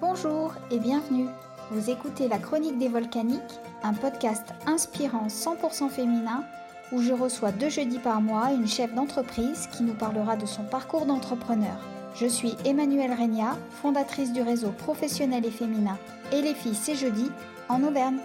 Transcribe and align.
Bonjour 0.00 0.54
et 0.70 0.78
bienvenue. 0.78 1.26
Vous 1.72 1.90
écoutez 1.90 2.28
La 2.28 2.38
Chronique 2.38 2.78
des 2.78 2.86
Volcaniques, 2.86 3.58
un 3.82 3.94
podcast 3.94 4.46
inspirant 4.64 5.26
100% 5.26 5.88
féminin 5.88 6.44
où 6.92 7.02
je 7.02 7.12
reçois 7.12 7.50
deux 7.50 7.68
jeudis 7.68 7.98
par 7.98 8.20
mois 8.20 8.52
une 8.52 8.68
chef 8.68 8.94
d'entreprise 8.94 9.66
qui 9.72 9.82
nous 9.82 9.94
parlera 9.94 10.36
de 10.36 10.46
son 10.46 10.62
parcours 10.62 11.04
d'entrepreneur. 11.04 11.76
Je 12.14 12.26
suis 12.26 12.54
Emmanuelle 12.64 13.12
Regna, 13.12 13.56
fondatrice 13.82 14.32
du 14.32 14.40
réseau 14.40 14.70
professionnel 14.70 15.44
et 15.44 15.50
féminin 15.50 15.98
Et 16.32 16.42
les 16.42 16.54
filles 16.54 16.76
c'est 16.76 16.94
jeudi 16.94 17.32
en 17.68 17.82
Auvergne. 17.82 18.20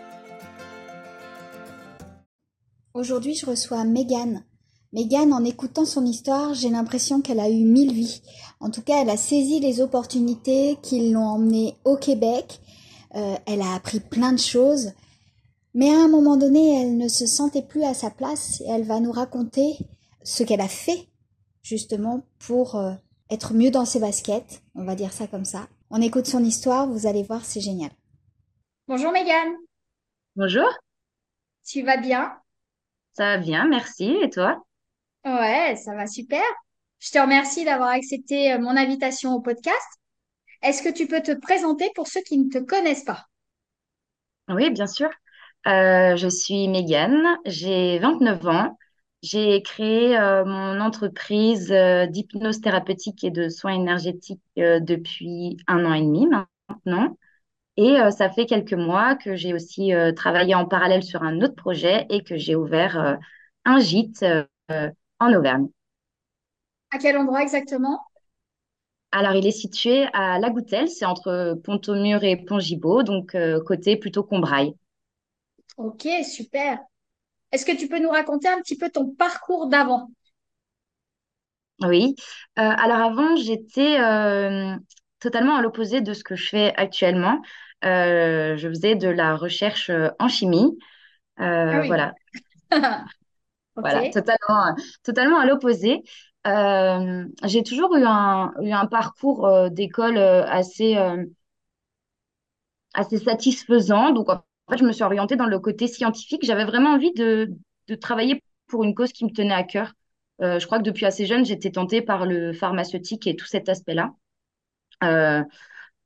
Aujourd'hui, 2.94 3.34
je 3.34 3.48
reçois 3.48 3.84
Megan. 3.84 4.44
Megan, 4.94 5.34
en 5.34 5.44
écoutant 5.44 5.86
son 5.86 6.06
histoire, 6.06 6.54
j'ai 6.54 6.70
l'impression 6.70 7.22
qu'elle 7.22 7.40
a 7.40 7.50
eu 7.50 7.66
mille 7.66 7.92
vies. 7.92 8.22
En 8.60 8.70
tout 8.70 8.84
cas, 8.84 9.02
elle 9.02 9.10
a 9.10 9.18
saisi 9.18 9.60
les 9.60 9.82
opportunités 9.82 10.78
qui 10.84 11.10
l'ont 11.10 11.26
emmenée 11.26 11.76
au 11.84 11.98
Québec. 11.98 12.60
Euh, 13.16 13.36
elle 13.48 13.62
a 13.62 13.74
appris 13.74 14.00
plein 14.00 14.32
de 14.32 14.40
choses. 14.40 14.92
Mais 15.74 15.90
à 15.90 15.98
un 15.98 16.08
moment 16.08 16.38
donné, 16.38 16.80
elle 16.80 16.96
ne 16.98 17.08
se 17.08 17.26
sentait 17.26 17.64
plus 17.64 17.84
à 17.84 17.96
sa 17.96 18.12
place 18.12 18.62
et 18.62 18.70
elle 18.70 18.84
va 18.84 19.00
nous 19.00 19.12
raconter 19.12 19.78
ce 20.24 20.44
qu'elle 20.44 20.62
a 20.62 20.68
fait 20.68 21.10
justement 21.64 22.22
pour 22.38 22.76
euh, 22.76 22.94
être 23.32 23.56
mieux 23.56 23.72
dans 23.72 23.86
ses 23.86 24.00
baskets. 24.00 24.62
On 24.76 24.86
va 24.86 24.94
dire 24.94 25.12
ça 25.12 25.26
comme 25.26 25.46
ça. 25.46 25.68
On 25.90 26.02
écoute 26.02 26.28
son 26.28 26.44
histoire, 26.44 26.88
vous 26.88 27.08
allez 27.08 27.24
voir, 27.24 27.44
c'est 27.44 27.62
génial. 27.62 27.90
Bonjour 28.88 29.12
Megan. 29.12 29.56
Bonjour. 30.36 30.70
Tu 31.66 31.82
vas 31.82 31.98
bien? 31.98 32.32
Ça 33.14 33.24
va 33.24 33.38
bien, 33.38 33.68
merci. 33.68 34.18
Et 34.22 34.30
toi? 34.30 34.64
Ouais, 35.26 35.76
ça 35.76 35.96
va 35.96 36.08
super. 36.08 36.42
Je 37.00 37.12
te 37.12 37.20
remercie 37.20 37.66
d'avoir 37.66 37.90
accepté 37.90 38.54
euh, 38.54 38.60
mon 38.60 38.76
invitation 38.78 39.34
au 39.34 39.42
podcast. 39.42 39.88
Est-ce 40.64 40.84
que 40.84 40.90
tu 40.90 41.08
peux 41.08 41.22
te 41.22 41.34
présenter 41.34 41.92
pour 41.96 42.08
ceux 42.08 42.22
qui 42.24 42.38
ne 42.40 42.50
te 42.50 42.60
connaissent 42.60 43.06
pas? 43.06 43.26
Oui, 44.50 44.70
bien 44.72 44.88
sûr. 44.88 45.10
Euh, 45.68 46.16
je 46.18 46.28
suis 46.28 46.68
Megan, 46.68 47.16
j'ai 47.46 48.00
29 48.00 48.46
ans. 48.48 48.78
J'ai 49.22 49.62
créé 49.64 50.18
euh, 50.18 50.44
mon 50.46 50.82
entreprise 50.82 51.70
d'hypnose 52.10 52.60
thérapeutique 52.62 53.24
et 53.24 53.32
de 53.32 53.48
soins 53.50 53.74
énergétiques 53.74 54.42
depuis 54.58 55.58
un 55.68 55.86
an 55.86 55.94
et 55.94 56.02
demi 56.02 56.28
maintenant. 56.28 57.18
Et 57.78 57.96
ça 58.18 58.30
fait 58.30 58.46
quelques 58.46 58.74
mois 58.74 59.16
que 59.16 59.36
j'ai 59.36 59.54
aussi 59.54 59.92
travaillé 60.16 60.56
en 60.56 60.66
parallèle 60.68 61.04
sur 61.04 61.24
un 61.24 61.42
autre 61.42 61.56
projet 61.56 62.06
et 62.10 62.24
que 62.24 62.38
j'ai 62.38 62.56
ouvert 62.56 63.18
un 63.66 63.80
gîte 63.80 64.26
en 65.24 65.34
Auvergne. 65.34 65.68
À 66.92 66.98
quel 66.98 67.18
endroit 67.18 67.42
exactement? 67.42 68.00
Alors, 69.12 69.34
il 69.36 69.46
est 69.46 69.52
situé 69.52 70.08
à 70.14 70.40
La 70.40 70.50
Goutelle, 70.50 70.90
c'est 70.90 71.06
entre 71.06 71.58
Pont-au-Mur 71.64 72.24
et 72.24 72.36
Pont-Gibaud, 72.36 73.04
donc 73.04 73.36
euh, 73.36 73.62
côté 73.64 73.96
plutôt 73.96 74.24
Combraille. 74.24 74.74
Ok, 75.78 76.08
super. 76.24 76.80
Est-ce 77.52 77.66
que 77.66 77.78
tu 77.78 77.88
peux 77.88 78.00
nous 78.00 78.10
raconter 78.10 78.48
un 78.48 78.60
petit 78.62 78.78
peu 78.78 78.90
ton 78.90 79.12
parcours 79.12 79.68
d'avant? 79.68 80.10
Oui. 81.82 82.16
Euh, 82.60 82.62
alors 82.62 82.98
avant, 82.98 83.36
j'étais 83.36 84.00
euh, 84.00 84.76
totalement 85.20 85.56
à 85.56 85.62
l'opposé 85.62 86.02
de 86.02 86.14
ce 86.14 86.24
que 86.24 86.36
je 86.36 86.50
fais 86.50 86.74
actuellement. 86.76 87.42
je 87.84 88.68
faisais 88.70 88.96
de 88.96 89.10
la 89.10 89.36
recherche 89.36 89.92
en 90.20 90.28
chimie. 90.28 90.78
Ah 91.38 91.82
oui. 91.82 91.88
voilà. 91.88 92.14
Voilà, 93.76 94.06
totalement, 94.08 94.76
totalement 95.04 95.40
à 95.40 95.46
l'opposé. 95.46 96.04
Euh, 96.48 97.26
j'ai 97.46 97.64
toujours 97.64 97.96
eu 97.96 98.04
un, 98.06 98.54
eu 98.62 98.72
un 98.72 98.86
parcours 98.86 99.46
euh, 99.48 99.70
d'école 99.70 100.18
euh, 100.18 100.46
assez, 100.48 100.96
assez 102.94 103.18
satisfaisant. 103.20 104.12
Donc, 104.12 104.30
en 104.30 104.44
fait, 104.70 104.78
je 104.78 104.84
me 104.84 104.92
suis 104.92 105.04
orientée 105.04 105.36
dans 105.36 105.46
le 105.48 105.60
côté 105.60 105.88
scientifique. 105.88 106.46
J'avais 106.46 106.66
vraiment 106.66 106.92
envie 106.92 107.14
de, 107.14 107.52
de 107.88 107.96
travailler 107.96 108.44
pour 108.68 108.84
une 108.84 108.96
cause 108.96 109.12
qui 109.12 109.26
me 109.26 109.32
tenait 109.32 109.54
à 109.54 109.64
cœur. 109.64 109.94
Je 110.40 110.66
crois 110.66 110.80
que 110.80 110.84
depuis 110.84 111.06
assez 111.06 111.26
jeune, 111.26 111.46
j'étais 111.46 111.72
tentée 111.72 112.02
par 112.02 112.26
le 112.26 112.52
pharmaceutique 112.54 113.28
et 113.28 113.36
tout 113.36 113.46
cet 113.46 113.70
aspect-là. 113.70 114.12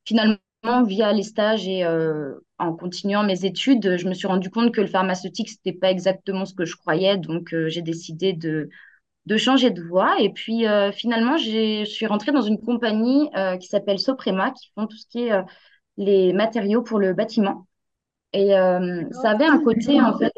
Finalement, 0.06 0.84
via 0.86 1.14
les 1.14 1.24
stages 1.24 1.68
et 1.68 1.84
en 2.60 2.74
continuant 2.74 3.24
mes 3.24 3.46
études, 3.46 3.98
je 3.98 4.08
me 4.08 4.14
suis 4.14 4.28
rendu 4.28 4.50
compte 4.50 4.74
que 4.74 4.82
le 4.82 4.88
pharmaceutique, 4.88 5.50
c'était 5.50 5.78
pas 5.78 5.92
exactement 5.92 6.46
ce 6.46 6.54
que 6.54 6.66
je 6.66 6.76
croyais. 6.76 7.18
Donc, 7.18 7.54
euh, 7.54 7.70
j'ai 7.70 7.82
décidé 7.82 8.34
de, 8.34 8.70
de 9.28 9.38
changer 9.38 9.72
de 9.72 9.84
voie. 9.84 10.20
Et 10.22 10.32
puis, 10.32 10.66
euh, 10.68 10.92
finalement, 10.92 11.38
je 11.38 11.84
suis 11.86 12.08
rentrée 12.08 12.32
dans 12.32 12.42
une 12.42 12.60
compagnie 12.60 13.30
euh, 13.36 13.58
qui 13.58 13.68
s'appelle 13.68 14.00
Soprema, 14.00 14.52
qui 14.52 14.72
font 14.74 14.88
tout 14.88 14.98
ce 14.98 15.06
qui 15.08 15.26
est 15.28 15.34
euh, 15.34 15.44
les 15.98 16.34
matériaux 16.34 16.82
pour 16.82 17.00
le 17.00 17.14
bâtiment. 17.14 17.68
Et 18.34 18.50
ça 18.50 19.32
avait 19.32 19.46
un 19.46 19.60
côté, 19.64 20.00
en 20.00 20.16
fait, 20.18 20.34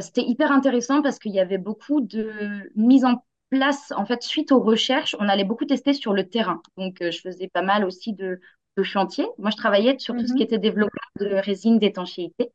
c'était 0.00 0.22
hyper 0.22 0.52
intéressant 0.52 1.00
parce 1.00 1.18
qu'il 1.18 1.32
y 1.32 1.40
avait 1.40 1.58
beaucoup 1.58 2.00
de 2.00 2.70
mise 2.74 3.04
en 3.04 3.24
place, 3.50 3.92
en 3.96 4.04
fait, 4.04 4.22
suite 4.22 4.52
aux 4.52 4.60
recherches, 4.60 5.16
on 5.20 5.28
allait 5.28 5.44
beaucoup 5.44 5.64
tester 5.64 5.94
sur 5.94 6.12
le 6.12 6.28
terrain. 6.28 6.60
Donc, 6.76 6.96
je 7.00 7.18
faisais 7.20 7.48
pas 7.48 7.62
mal 7.62 7.84
aussi 7.84 8.12
de, 8.12 8.40
de 8.76 8.82
chantier. 8.82 9.26
Moi, 9.38 9.50
je 9.50 9.56
travaillais 9.56 9.96
sur 9.98 10.16
tout 10.16 10.26
ce 10.26 10.34
qui 10.34 10.42
Mhm. 10.42 10.44
était 10.44 10.58
développement 10.58 11.00
de 11.20 11.26
résine 11.36 11.78
d'étanchéité. 11.78 12.52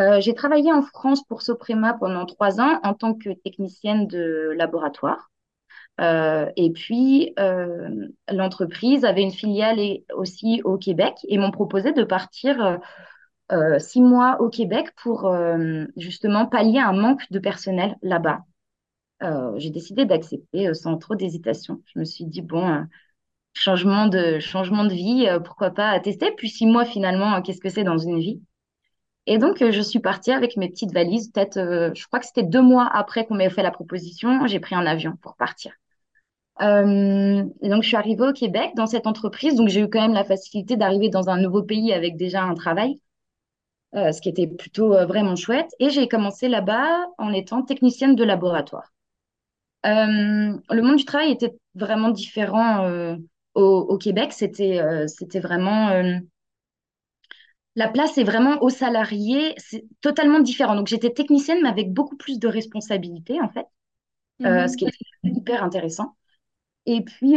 Euh, 0.00 0.20
j'ai 0.20 0.34
travaillé 0.34 0.72
en 0.72 0.82
France 0.82 1.22
pour 1.24 1.42
Soprema 1.42 1.94
pendant 1.94 2.26
trois 2.26 2.60
ans 2.60 2.80
en 2.82 2.94
tant 2.94 3.14
que 3.14 3.30
technicienne 3.30 4.06
de 4.08 4.52
laboratoire. 4.56 5.30
Euh, 6.00 6.50
et 6.56 6.70
puis, 6.72 7.34
euh, 7.38 8.08
l'entreprise 8.30 9.04
avait 9.04 9.22
une 9.22 9.32
filiale 9.32 9.80
et- 9.80 10.04
aussi 10.14 10.62
au 10.64 10.78
Québec 10.78 11.14
et 11.28 11.38
m'ont 11.38 11.52
proposé 11.52 11.92
de 11.92 12.04
partir 12.04 12.80
six 13.78 14.00
mois 14.02 14.40
au 14.40 14.48
Québec 14.50 14.88
pour 15.02 15.32
justement 15.96 16.46
pallier 16.46 16.80
un 16.80 16.92
manque 16.92 17.22
de 17.30 17.38
personnel 17.38 17.96
là-bas. 18.02 18.40
J'ai 19.56 19.70
décidé 19.70 20.04
d'accepter 20.04 20.72
sans 20.74 20.98
trop 20.98 21.14
d'hésitation. 21.14 21.82
Je 21.94 21.98
me 21.98 22.04
suis 22.04 22.24
dit, 22.24 22.42
bon, 22.42 22.84
changement 23.54 24.06
de, 24.06 24.40
changement 24.40 24.84
de 24.84 24.92
vie, 24.92 25.26
euh, 25.28 25.40
pourquoi 25.40 25.70
pas 25.70 25.98
tester. 26.00 26.32
Puis 26.36 26.50
six 26.50 26.66
mois 26.66 26.84
finalement, 26.84 27.34
euh, 27.34 27.40
qu'est-ce 27.40 27.60
que 27.60 27.70
c'est 27.70 27.84
dans 27.84 27.98
une 27.98 28.18
vie? 28.18 28.42
Et 29.26 29.38
donc, 29.38 29.62
euh, 29.62 29.72
je 29.72 29.80
suis 29.80 30.00
partie 30.00 30.32
avec 30.32 30.56
mes 30.56 30.68
petites 30.68 30.92
valises. 30.92 31.30
Peut-être, 31.30 31.92
je 31.94 32.06
crois 32.06 32.20
que 32.20 32.26
c'était 32.26 32.42
deux 32.42 32.60
mois 32.60 32.86
après 32.92 33.24
qu'on 33.24 33.36
m'ait 33.36 33.48
fait 33.48 33.62
la 33.62 33.70
proposition, 33.70 34.46
j'ai 34.46 34.60
pris 34.60 34.74
un 34.74 34.84
avion 34.84 35.16
pour 35.22 35.36
partir. 35.36 35.72
Donc, 36.60 37.82
je 37.82 37.86
suis 37.86 37.96
arrivée 37.96 38.28
au 38.28 38.32
Québec 38.32 38.72
dans 38.76 38.86
cette 38.86 39.06
entreprise. 39.06 39.54
Donc, 39.54 39.68
j'ai 39.68 39.80
eu 39.80 39.88
quand 39.88 40.02
même 40.02 40.12
la 40.12 40.24
facilité 40.24 40.76
d'arriver 40.76 41.08
dans 41.08 41.30
un 41.30 41.40
nouveau 41.40 41.62
pays 41.62 41.92
avec 41.92 42.16
déjà 42.16 42.42
un 42.42 42.54
travail, 42.54 43.00
ce 43.94 44.20
qui 44.20 44.28
était 44.28 44.46
plutôt 44.46 44.90
vraiment 45.06 45.36
chouette. 45.36 45.70
Et 45.80 45.88
j'ai 45.88 46.06
commencé 46.06 46.48
là-bas 46.48 47.06
en 47.16 47.32
étant 47.32 47.62
technicienne 47.62 48.14
de 48.14 48.24
laboratoire. 48.24 48.92
Le 49.84 50.80
monde 50.82 50.96
du 50.96 51.06
travail 51.06 51.32
était 51.32 51.54
vraiment 51.74 52.10
différent 52.10 53.16
au, 53.54 53.62
au 53.62 53.98
Québec. 53.98 54.32
C'était 54.32 54.80
euh, 54.80 55.06
c'était 55.08 55.40
vraiment 55.40 55.90
euh, 55.90 56.18
la 57.76 57.88
place 57.88 58.18
est 58.18 58.24
vraiment 58.24 58.62
aux 58.62 58.70
salariés. 58.70 59.54
C'est 59.58 59.84
totalement 60.00 60.40
différent. 60.40 60.76
Donc 60.76 60.86
j'étais 60.88 61.10
technicienne, 61.12 61.60
mais 61.62 61.68
avec 61.68 61.92
beaucoup 61.92 62.16
plus 62.16 62.38
de 62.38 62.48
responsabilités 62.48 63.40
en 63.40 63.48
fait, 63.48 63.66
euh, 64.46 64.68
ce 64.68 64.76
qui 64.78 64.84
Mhm. 64.84 64.90
est 64.90 64.92
hyper 65.24 65.64
intéressant. 65.64 66.16
Et 66.86 67.02
puis 67.02 67.36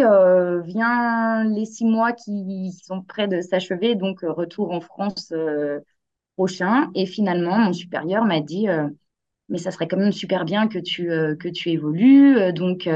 vient 0.66 1.44
les 1.46 1.66
six 1.66 1.86
mois 1.86 2.14
qui 2.14 2.72
sont 2.86 3.02
près 3.04 3.28
de 3.28 3.42
s'achever, 3.42 3.96
donc 3.96 4.22
retour 4.24 4.72
en 4.72 4.82
France 4.82 5.34
prochain. 6.36 6.92
Et 6.96 7.06
finalement, 7.06 7.58
mon 7.58 7.74
supérieur 7.74 8.26
m'a 8.26 8.42
dit 8.42 8.68
mais 9.50 9.58
ça 9.60 9.72
serait 9.72 9.88
quand 9.88 9.98
même 9.98 10.12
super 10.14 10.46
bien 10.46 10.68
que 10.68 10.80
tu, 10.80 11.06
que 11.08 11.50
tu 11.50 11.70
évolues. 11.72 12.54
donc, 12.54 12.90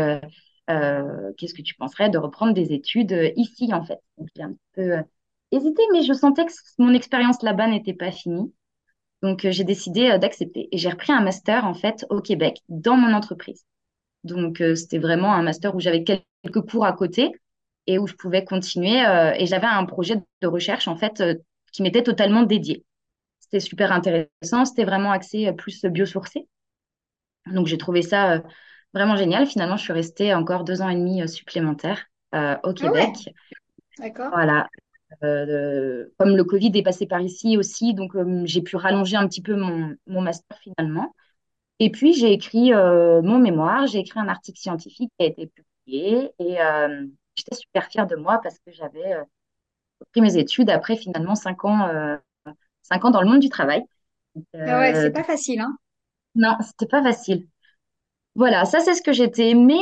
euh, 0.71 1.33
qu'est-ce 1.37 1.53
que 1.53 1.61
tu 1.61 1.75
penserais 1.75 2.09
de 2.09 2.17
reprendre 2.17 2.53
des 2.53 2.73
études 2.73 3.13
euh, 3.13 3.31
ici, 3.35 3.73
en 3.73 3.83
fait? 3.83 3.99
Donc, 4.17 4.27
j'ai 4.35 4.43
un 4.43 4.53
peu 4.73 4.81
euh, 4.97 5.01
hésité, 5.51 5.81
mais 5.93 6.03
je 6.03 6.13
sentais 6.13 6.45
que 6.45 6.51
mon 6.79 6.93
expérience 6.93 7.41
là-bas 7.43 7.67
n'était 7.67 7.93
pas 7.93 8.11
finie. 8.11 8.53
Donc, 9.21 9.47
j'ai 9.47 9.63
décidé 9.63 10.17
d'accepter. 10.17 10.67
Et 10.71 10.77
j'ai 10.77 10.89
repris 10.89 11.11
un 11.13 11.21
master, 11.21 11.65
en 11.65 11.75
fait, 11.75 12.05
au 12.09 12.21
Québec, 12.21 12.61
dans 12.69 12.97
mon 12.97 13.13
entreprise. 13.13 13.65
Donc, 14.23 14.63
c'était 14.75 14.97
vraiment 14.97 15.33
un 15.33 15.43
master 15.43 15.75
où 15.75 15.79
j'avais 15.79 16.03
quelques 16.03 16.61
cours 16.67 16.85
à 16.85 16.93
côté 16.93 17.31
et 17.85 17.99
où 17.99 18.07
je 18.07 18.15
pouvais 18.15 18.43
continuer. 18.43 18.97
et 19.37 19.45
j'avais 19.45 19.67
un 19.67 19.85
projet 19.85 20.15
de 20.41 20.47
recherche, 20.47 20.87
en 20.87 20.95
fait, 20.95 21.23
qui 21.71 21.83
m'était 21.83 22.01
totalement 22.01 22.41
dédié. 22.41 22.83
C'était 23.39 23.59
super 23.59 23.91
intéressant. 23.91 24.65
C'était 24.65 24.85
vraiment 24.85 25.11
axé 25.11 25.53
plus 25.53 25.85
biosourcé. 25.85 26.47
Donc, 27.45 27.67
j'ai 27.67 27.77
trouvé 27.77 28.01
ça 28.01 28.41
vraiment 28.93 29.15
génial. 29.15 29.45
Finalement, 29.47 29.77
je 29.77 29.83
suis 29.83 29.93
restée 29.93 30.33
encore 30.33 30.63
deux 30.63 30.81
ans 30.81 30.89
et 30.89 30.95
demi 30.95 31.21
euh, 31.21 31.27
supplémentaires 31.27 32.05
euh, 32.35 32.57
au 32.63 32.73
Ah 32.79 32.91
ouais, 32.91 33.07
Québec. 33.07 33.29
d'accord. 33.97 34.33
Voilà. 34.33 34.69
Euh, 35.23 36.07
comme 36.19 36.37
le 36.37 36.43
Covid 36.43 36.71
est 36.75 36.83
passé 36.83 37.07
par 37.07 37.21
ici 37.21 37.57
aussi, 37.57 37.93
donc 37.93 38.13
j'ai 38.45 38.61
pu 38.61 38.75
rallonger 38.77 39.17
un 39.17 39.27
petit 39.27 39.41
peu 39.41 39.55
mon, 39.55 39.95
mon 40.07 40.21
master 40.21 40.57
finalement. 40.59 41.15
Et 41.79 41.91
puis, 41.91 42.13
j'ai 42.13 42.33
écrit 42.33 42.71
mon 42.73 43.39
mémoire, 43.39 43.87
j'ai 43.87 43.99
écrit 43.99 44.19
un 44.19 44.29
article 44.29 44.59
scientifique 44.59 45.11
qui 45.19 45.25
a 45.25 45.29
été 45.29 45.47
publié 45.85 46.31
et 46.39 46.57
j'étais 47.35 47.55
super 47.55 47.85
fière 47.87 48.07
de 48.07 48.15
moi 48.15 48.39
parce 48.43 48.59
que 48.59 48.71
j'avais 48.71 49.15
repris 50.01 50.21
mes 50.21 50.37
études 50.37 50.69
après 50.71 50.97
finalement 50.97 51.35
cinq 51.35 51.65
ans, 51.65 51.89
cinq 52.83 53.05
ans 53.05 53.11
dans 53.11 53.21
le 53.21 53.29
monde 53.29 53.39
du 53.41 53.49
travail. 53.49 53.83
Ah 54.65 54.79
ouais, 54.79 54.95
c'est 54.95 55.11
pas 55.11 55.23
facile, 55.23 55.59
hein? 55.59 55.77
non, 56.35 56.57
c'était 56.61 56.87
pas 56.87 57.03
facile. 57.03 57.47
Voilà, 58.35 58.65
ça 58.65 58.79
c'est 58.79 58.93
ce 58.95 59.01
que 59.01 59.11
j'étais. 59.13 59.53
Mais 59.53 59.79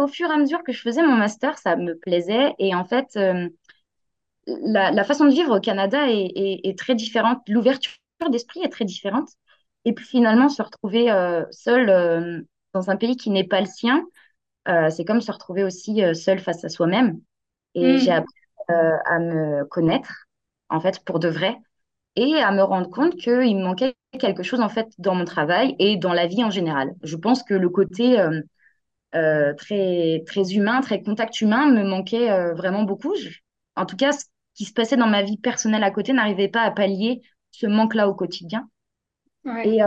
au 0.00 0.06
fur 0.08 0.28
et 0.30 0.32
à 0.34 0.36
mesure 0.38 0.62
que 0.64 0.72
je 0.72 0.80
faisais 0.80 1.02
mon 1.02 1.16
master, 1.16 1.58
ça 1.58 1.76
me 1.76 1.96
plaisait. 1.96 2.54
Et 2.58 2.74
en 2.74 2.84
fait, 2.84 3.16
euh, 3.16 3.48
la, 4.46 4.90
la 4.90 5.04
façon 5.04 5.24
de 5.26 5.30
vivre 5.32 5.56
au 5.56 5.60
Canada 5.60 6.08
est, 6.10 6.32
est- 6.36 6.60
est 6.68 6.78
très 6.78 6.94
différente. 6.94 7.40
L'ouverture 7.48 7.92
d'esprit 8.30 8.60
est 8.62 8.68
très 8.68 8.84
différente. 8.84 9.28
Et 9.84 9.92
puis 9.94 10.04
finalement, 10.06 10.48
se 10.48 10.62
retrouver 10.62 11.10
euh, 11.10 11.44
seul 11.50 11.88
euh, 11.90 12.40
dans 12.74 12.90
un 12.90 12.96
pays 12.96 13.16
qui 13.16 13.30
n'est 13.30 13.46
pas 13.46 13.60
le 13.60 13.66
sien, 13.66 14.04
c'est 14.90 15.04
comme 15.04 15.20
se 15.20 15.32
retrouver 15.32 15.64
aussi 15.64 16.02
seul 16.14 16.38
face 16.40 16.64
à 16.64 16.68
soi-même. 16.68 17.20
Et 17.74 17.98
j'ai 17.98 18.10
Hmm. 18.10 18.12
appris 18.12 18.34
à 18.68 19.18
me 19.20 19.64
connaître, 19.66 20.26
en 20.70 20.80
fait, 20.80 21.04
pour 21.04 21.18
de 21.20 21.28
vrai, 21.28 21.58
et 22.16 22.34
à 22.36 22.52
me 22.52 22.62
rendre 22.62 22.90
compte 22.90 23.16
qu'il 23.16 23.56
me 23.56 23.62
manquait 23.64 23.94
quelque 24.18 24.42
chose, 24.42 24.60
en 24.60 24.68
fait, 24.68 24.88
dans 24.98 25.14
mon 25.14 25.24
travail 25.24 25.74
et 25.78 25.96
dans 25.96 26.12
la 26.12 26.26
vie 26.26 26.44
en 26.44 26.50
général. 26.50 26.92
Je 27.02 27.16
pense 27.16 27.42
que 27.42 27.54
le 27.54 27.68
côté 27.70 28.20
euh, 28.20 28.40
euh, 29.14 29.54
très, 29.54 30.22
très 30.26 30.52
humain, 30.54 30.80
très 30.80 31.02
contact 31.02 31.40
humain 31.40 31.70
me 31.72 31.84
manquait 31.84 32.30
euh, 32.30 32.54
vraiment 32.54 32.84
beaucoup. 32.84 33.14
Je- 33.16 33.30
en 33.76 33.86
tout 33.86 33.96
cas, 33.96 34.12
ce 34.12 34.24
qui 34.54 34.64
se 34.64 34.72
passait 34.72 34.96
dans 34.96 35.06
ma 35.08 35.22
vie 35.22 35.38
personnelle 35.38 35.84
à 35.84 35.90
côté 35.90 36.12
n'arrivait 36.12 36.48
pas 36.48 36.62
à 36.62 36.70
pallier 36.70 37.22
ce 37.50 37.66
manque-là 37.66 38.08
au 38.08 38.14
quotidien. 38.14 38.68
Ouais. 39.44 39.64
Et 39.64 39.80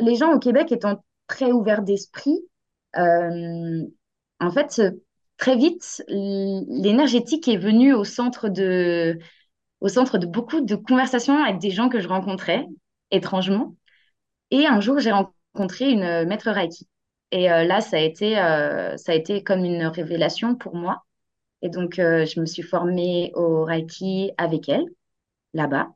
les 0.00 0.16
gens 0.16 0.32
au 0.32 0.38
Québec 0.38 0.72
étant 0.72 1.02
très 1.28 1.52
ouverts 1.52 1.82
d'esprit, 1.82 2.40
en 4.40 4.50
fait, 4.50 4.80
très 5.36 5.56
vite, 5.56 6.02
l'énergétique 6.08 7.48
est 7.48 7.56
venue 7.56 7.94
au 7.94 8.04
centre 8.04 8.48
de, 8.48 9.18
au 9.80 9.88
centre 9.88 10.18
de 10.18 10.26
beaucoup 10.26 10.60
de 10.60 10.74
conversations 10.76 11.42
avec 11.42 11.58
des 11.60 11.70
gens 11.70 11.88
que 11.88 12.00
je 12.00 12.08
rencontrais, 12.08 12.66
étrangement. 13.10 13.76
Et 14.50 14.66
un 14.66 14.80
jour, 14.80 14.98
j'ai 15.00 15.12
rencontré 15.12 15.90
une 15.90 16.02
euh, 16.02 16.26
maître 16.26 16.50
Reiki. 16.50 16.88
Et 17.32 17.50
euh, 17.50 17.64
là, 17.64 17.80
ça 17.80 17.96
a 17.96 18.00
été, 18.00 18.38
euh, 18.38 18.96
ça 18.96 19.12
a 19.12 19.14
été 19.14 19.42
comme 19.44 19.64
une 19.64 19.84
révélation 19.86 20.56
pour 20.56 20.76
moi. 20.76 21.04
Et 21.62 21.70
donc, 21.70 21.94
je 21.96 22.40
me 22.40 22.46
suis 22.46 22.62
formée 22.62 23.32
au 23.34 23.64
Reiki 23.64 24.32
avec 24.38 24.68
elle, 24.68 24.84
là-bas, 25.54 25.88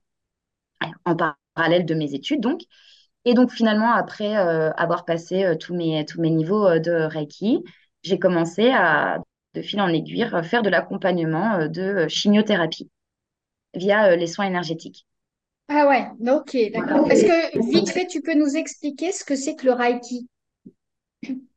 en 1.05 1.17
par- 1.17 1.37
parallèle 1.55 1.85
de 1.87 1.95
mes 1.95 2.15
études, 2.15 2.41
donc. 2.41 2.63
Et 3.27 3.35
donc, 3.35 3.51
finalement, 3.53 3.93
après 3.93 4.35
avoir 4.37 5.05
passé 5.05 5.55
tous 5.61 5.75
mes, 5.75 6.05
tous 6.07 6.21
mes 6.21 6.31
niveaux 6.31 6.79
de 6.79 6.93
Reiki, 6.93 7.65
j'ai 8.03 8.19
commencé 8.19 8.71
à, 8.71 9.19
de 9.55 9.63
fil 9.63 9.81
en 9.81 9.89
aiguille, 9.89 10.27
faire 10.45 10.63
de 10.63 10.71
l'accompagnement 10.71 11.69
de 11.69 12.09
chimiothérapie 12.09 12.91
via 13.75 14.11
euh, 14.11 14.17
les 14.17 14.27
soins 14.27 14.47
énergétiques. 14.47 15.07
Ah 15.73 15.87
ouais, 15.87 16.11
ok, 16.29 16.57
d'accord. 16.73 17.09
Est-ce 17.11 17.25
que 17.25 17.71
vite 17.71 17.91
fait, 17.91 18.07
tu 18.07 18.23
peux 18.23 18.35
nous 18.35 18.57
expliquer 18.57 19.13
ce 19.13 19.25
que 19.25 19.37
c'est 19.37 19.55
que 19.55 19.67
le 19.67 19.73
Reiki? 19.73 20.29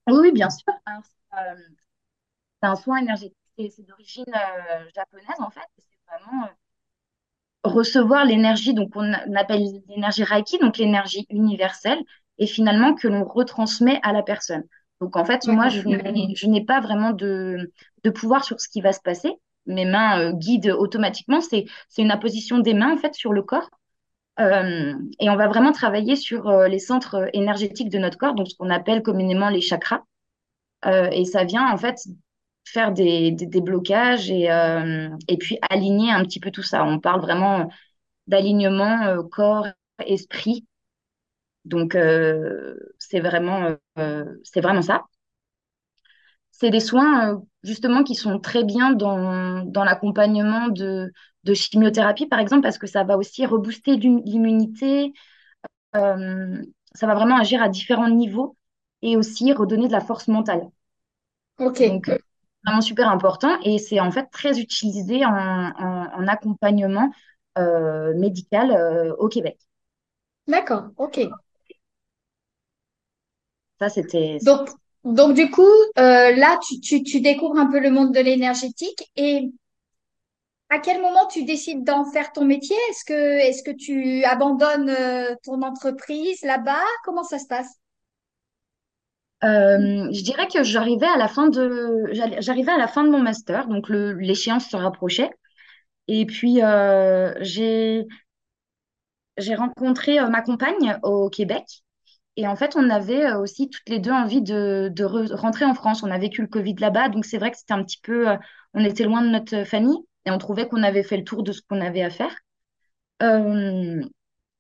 Oui, 0.08 0.32
bien 0.32 0.50
sûr. 0.52 0.72
Euh, 0.88 1.56
c'est 2.62 2.68
un 2.68 2.76
soin 2.76 2.98
énergétique, 2.98 3.36
c'est 3.58 3.86
d'origine 3.88 4.26
euh, 4.28 4.86
japonaise 4.96 5.40
en 5.40 5.50
fait. 5.50 5.68
C'est 5.78 5.98
vraiment 6.08 6.44
euh, 6.46 6.50
recevoir 7.64 8.26
l'énergie, 8.26 8.76
donc 8.76 8.92
on, 8.96 9.14
appelle 9.36 9.64
l'énergie 9.90 10.24
Reiki, 10.24 10.60
donc 10.60 10.78
l'énergie 10.78 11.26
universelle, 11.32 12.00
et 12.38 12.46
finalement 12.46 12.94
que 12.94 13.08
l'on 13.08 13.26
retransmet 13.26 14.00
à 14.04 14.14
la 14.14 14.22
personne. 14.22 14.64
Donc 15.02 15.16
en 15.16 15.26
fait, 15.26 15.48
moi, 15.48 15.70
je 15.70 15.82
n'ai 15.82 16.36
je 16.36 16.48
n'ai 16.48 16.64
pas 16.64 16.82
vraiment 16.82 17.12
de, 17.12 17.72
de 18.04 18.10
pouvoir 18.12 18.44
sur 18.44 18.62
ce 18.62 18.70
qui 18.70 18.82
va 18.82 18.94
se 18.94 19.02
passer. 19.02 19.34
Mes 19.66 19.86
mains 19.86 20.20
euh, 20.20 20.32
guident 20.34 20.76
automatiquement. 20.78 21.42
C'est, 21.42 21.66
une 21.98 22.12
apposition 22.12 22.60
des 22.60 22.74
mains 22.74 22.94
en 22.94 22.98
fait 22.98 23.14
sur 23.16 23.34
le 23.34 23.42
corps. 23.42 23.70
Euh, 24.40 24.94
et 25.20 25.30
on 25.30 25.36
va 25.36 25.48
vraiment 25.48 25.72
travailler 25.72 26.16
sur 26.16 26.50
euh, 26.50 26.68
les 26.68 26.80
centres 26.80 27.30
énergétiques 27.34 27.90
de 27.90 28.00
notre 28.00 28.18
corps, 28.18 28.34
donc 28.34 28.48
ce 28.48 28.56
qu'on 28.56 28.70
appelle 28.70 29.04
communément 29.04 29.50
les 29.50 29.62
chakras. 29.62 30.02
Et 30.86 31.24
ça 31.24 31.46
vient 31.46 31.72
en 31.72 31.78
fait 31.78 31.96
faire 32.66 32.92
des, 32.92 33.32
des, 33.32 33.46
des 33.46 33.62
blocages 33.62 34.30
et, 34.30 34.50
et 35.30 35.38
puis 35.38 35.58
aligner 35.70 36.12
un 36.12 36.24
petit 36.24 36.42
peu 36.42 36.52
tout 36.52 36.62
ça. 36.62 36.84
On 36.84 37.00
parle 37.00 37.22
vraiment 37.22 37.70
d'alignement 38.28 39.24
corps, 39.32 39.68
esprit. 40.06 40.68
Donc 41.64 41.94
c'est 43.00 43.22
vraiment, 43.22 43.78
c'est 44.44 44.60
vraiment 44.60 44.82
ça. 44.82 45.06
C'est 46.64 46.72
des 46.72 46.80
soins 46.80 47.36
euh, 47.36 47.40
justement 47.64 48.04
qui 48.04 48.16
sont 48.16 48.40
très 48.40 48.64
bien 48.64 48.94
dans, 48.94 49.64
dans 49.66 49.84
l'accompagnement 49.84 50.70
de, 50.70 51.12
de 51.44 51.54
chimiothérapie, 51.54 52.28
par 52.28 52.40
exemple, 52.40 52.64
parce 52.64 52.78
que 52.80 52.88
ça 52.88 53.04
va 53.04 53.18
aussi 53.18 53.46
rebooster 53.46 53.98
l'im- 53.98 54.22
l'immunité, 54.26 55.14
euh, 55.96 56.62
ça 56.96 57.08
va 57.08 57.16
vraiment 57.16 57.38
agir 57.38 57.64
à 57.64 57.70
différents 57.70 58.10
niveaux 58.10 58.58
et 59.04 59.18
aussi 59.18 59.54
redonner 59.54 59.88
de 59.88 59.94
la 59.94 60.02
force 60.02 60.28
mentale. 60.30 60.64
Ok. 61.58 61.82
Donc, 61.82 62.10
euh, 62.10 62.18
vraiment 62.66 62.82
super 62.82 63.10
important 63.10 63.60
et 63.64 63.78
c'est 63.78 64.00
en 64.00 64.12
fait 64.12 64.28
très 64.32 64.60
utilisé 64.60 65.26
en, 65.26 65.32
en- 65.32 66.08
en 66.14 66.28
accompagnement 66.28 67.12
euh, 67.58 68.14
médical 68.18 68.72
euh, 68.72 69.14
au 69.18 69.28
Québec. 69.28 69.58
D'accord, 70.48 70.94
ok. 70.96 71.20
Ça, 73.80 73.90
c'était... 73.90 74.40
Donc, 74.42 74.70
donc 75.04 75.34
du 75.34 75.50
coup, 75.52 75.62
euh, 75.98 76.32
là, 76.32 76.58
tu, 76.82 77.20
découvres 77.20 77.60
un 77.60 77.68
peu 77.70 77.80
le 77.80 77.92
monde 77.92 78.14
de 78.14 78.20
l'énergétique 78.20 79.12
et 79.18 79.52
à 80.70 80.80
quel 80.80 81.02
moment 81.02 81.28
tu 81.28 81.44
décides 81.44 81.84
d'en 81.84 82.06
faire 82.06 82.32
ton 82.32 82.46
métier? 82.46 82.78
Est-ce 82.90 83.64
que, 83.64 83.72
tu 83.72 84.24
abandonnes 84.24 84.90
euh, 84.90 85.36
ton 85.44 85.62
entreprise 85.62 86.42
là-bas? 86.44 86.86
Comment 87.04 87.24
ça 87.24 87.38
se 87.38 87.48
passe? 87.48 87.76
Euh, 89.44 90.08
je 90.14 90.24
dirais 90.24 90.48
que 90.48 90.64
j'arrivais 90.64 91.06
à 91.06 91.18
la 91.18 91.28
fin 91.28 91.50
de, 91.50 93.10
mon 93.10 93.22
master, 93.22 93.68
donc 93.68 93.90
l'échéance 93.90 94.70
se 94.70 94.78
rapprochait. 94.78 95.32
Et 96.08 96.26
puis, 96.26 96.62
j'ai, 97.42 98.06
rencontré 99.56 100.22
ma 100.30 100.42
compagne 100.42 100.98
au 101.04 101.30
Québec. 101.30 101.84
Et 102.36 102.48
en 102.48 102.56
fait, 102.56 102.76
on 102.76 102.90
avait 102.90 103.26
euh, 103.26 103.40
aussi 103.40 103.70
toutes 103.70 103.88
les 103.90 104.00
deux 104.00 104.12
envie 104.12 104.42
de, 104.42 104.90
de 104.94 105.06
re- 105.06 105.34
rentrer 105.36 105.66
en 105.66 105.76
France. 105.76 106.04
On 106.04 106.12
a 106.12 106.18
vécu 106.18 106.42
le 106.42 106.48
Covid 106.48 106.76
là-bas, 106.80 107.10
donc 107.10 107.26
c'est 107.26 107.38
vrai 107.38 107.52
que 107.52 107.58
c'était 107.58 107.74
un 107.74 107.84
petit 107.84 108.00
peu, 108.02 108.30
euh, 108.30 108.38
on 108.74 108.84
était 108.84 109.04
loin 109.04 109.22
de 109.22 109.30
notre 109.30 109.64
famille 109.66 109.98
et 110.26 110.32
on 110.32 110.38
trouvait 110.40 110.68
qu'on 110.68 110.84
avait 110.84 111.04
fait 111.04 111.18
le 111.18 111.24
tour 111.24 111.44
de 111.44 111.52
ce 111.52 111.62
qu'on 111.62 111.82
avait 111.82 112.02
à 112.02 112.10
faire. 112.10 112.36
Euh, 113.22 114.02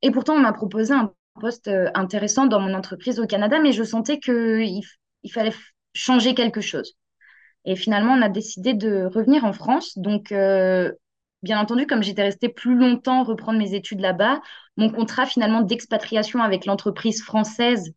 et 0.01 0.11
pourtant, 0.11 0.35
on 0.35 0.39
m'a 0.41 0.53
proposé 0.53 0.93
un 0.93 1.13
poste 1.41 1.67
euh, 1.69 1.89
intéressant 1.95 2.45
dans 2.47 2.59
mon 2.59 2.73
entreprise 2.75 3.19
au 3.19 3.27
Canada, 3.27 3.59
mais 3.61 3.73
je 3.73 3.83
sentais 3.83 4.19
qu'il 4.19 4.81
il 5.23 5.31
fallait 5.31 5.53
changer 5.95 6.35
quelque 6.35 6.61
chose. 6.61 6.95
Et 7.65 7.75
finalement, 7.75 8.13
on 8.13 8.21
a 8.21 8.29
décidé 8.29 8.73
de 8.73 9.05
revenir 9.13 9.45
en 9.45 9.53
France. 9.53 9.97
Donc, 9.97 10.31
euh, 10.31 10.91
bien 11.43 11.59
entendu, 11.59 11.87
comme 11.87 12.03
j'étais 12.03 12.23
restée 12.23 12.49
plus 12.49 12.75
longtemps 12.75 13.23
reprendre 13.23 13.59
mes 13.59 13.73
études 13.75 13.99
là-bas, 14.01 14.41
mon 14.77 14.89
contrat 14.89 15.25
finalement 15.25 15.61
d'expatriation 15.61 16.41
avec 16.41 16.65
l'entreprise 16.65 17.23
française 17.23 17.93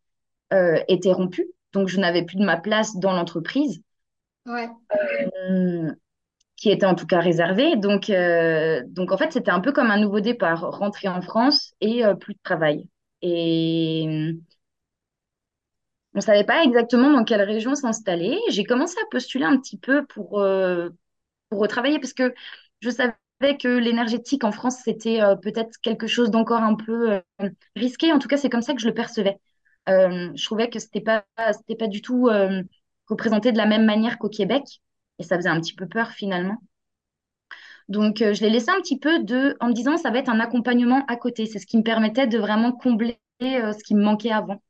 euh, 0.52 0.78
était 0.88 1.12
rompu. 1.12 1.46
Donc, 1.72 1.88
je 1.88 2.00
n'avais 2.00 2.24
plus 2.24 2.36
de 2.38 2.44
ma 2.44 2.58
place 2.58 2.96
dans 2.98 3.12
l'entreprise, 3.12 3.82
Ouais. 4.46 4.70
euh, 5.50 5.92
qui 6.56 6.70
était 6.70 6.86
en 6.86 6.94
tout 6.94 7.06
cas 7.06 7.20
réservée. 7.20 7.76
Donc, 7.76 8.10
euh, 8.10 8.82
donc 8.88 9.12
en 9.12 9.18
fait, 9.18 9.32
c'était 9.32 9.50
un 9.50 9.60
peu 9.60 9.72
comme 9.72 9.90
un 9.90 10.00
nouveau 10.00 10.20
départ, 10.20 10.60
rentrer 10.78 11.08
en 11.08 11.22
France 11.22 11.74
et 11.80 12.02
plus 12.20 12.34
de 12.34 12.40
travail. 12.44 12.88
Et 13.22 14.34
on 16.14 16.18
ne 16.18 16.20
savait 16.22 16.44
pas 16.44 16.64
exactement 16.64 17.10
dans 17.10 17.24
quelle 17.24 17.42
région 17.42 17.74
s'installer. 17.74 18.38
J'ai 18.50 18.64
commencé 18.64 18.96
à 19.00 19.06
postuler 19.10 19.44
un 19.44 19.58
petit 19.58 19.76
peu 19.78 20.04
pour, 20.06 20.42
pour 21.50 21.68
travailler 21.68 21.98
parce 21.98 22.12
que 22.12 22.34
je 22.80 22.90
savais 22.90 23.14
que 23.40 23.68
l'énergétique 23.68 24.44
en 24.44 24.52
France, 24.52 24.78
c'était 24.84 25.20
euh, 25.22 25.36
peut-être 25.36 25.78
quelque 25.82 26.06
chose 26.06 26.30
d'encore 26.30 26.62
un 26.62 26.74
peu 26.74 27.12
euh, 27.12 27.50
risqué. 27.76 28.12
En 28.12 28.18
tout 28.18 28.28
cas, 28.28 28.36
c'est 28.36 28.48
comme 28.50 28.62
ça 28.62 28.74
que 28.74 28.80
je 28.80 28.88
le 28.88 28.94
percevais. 28.94 29.38
Euh, 29.88 30.30
je 30.34 30.44
trouvais 30.44 30.68
que 30.68 30.78
c'était 30.78 31.00
pas, 31.00 31.24
pas 31.36 31.86
du 31.86 32.02
tout 32.02 32.28
représenté 33.08 33.52
de 33.52 33.58
la 33.58 33.66
même 33.66 33.84
manière 33.84 34.18
qu'au 34.18 34.28
Québec 34.28 34.64
et 35.18 35.22
ça 35.22 35.36
faisait 35.36 35.48
un 35.48 35.60
petit 35.60 35.74
peu 35.74 35.86
peur 35.86 36.10
finalement. 36.10 36.56
Donc, 37.88 38.16
je 38.18 38.40
l'ai 38.40 38.50
laissé 38.50 38.70
un 38.70 38.80
petit 38.80 38.98
peu 38.98 39.22
de, 39.22 39.56
en 39.60 39.68
me 39.68 39.72
disant, 39.72 39.96
ça 39.96 40.10
va 40.10 40.18
être 40.18 40.28
un 40.28 40.40
accompagnement 40.40 41.04
à 41.06 41.16
côté. 41.16 41.46
C'est 41.46 41.60
ce 41.60 41.66
qui 41.66 41.76
me 41.76 41.84
permettait 41.84 42.26
de 42.26 42.36
vraiment 42.38 42.72
combler 42.72 43.20
ce 43.40 43.84
qui 43.84 43.94
me 43.94 44.02
manquait 44.02 44.32
avant. 44.32 44.60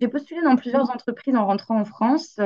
J'ai 0.00 0.06
postulé 0.08 0.40
dans 0.42 0.54
plusieurs 0.54 0.88
entreprises 0.90 1.34
en 1.34 1.46
rentrant 1.46 1.80
en 1.80 1.84
France 1.84 2.38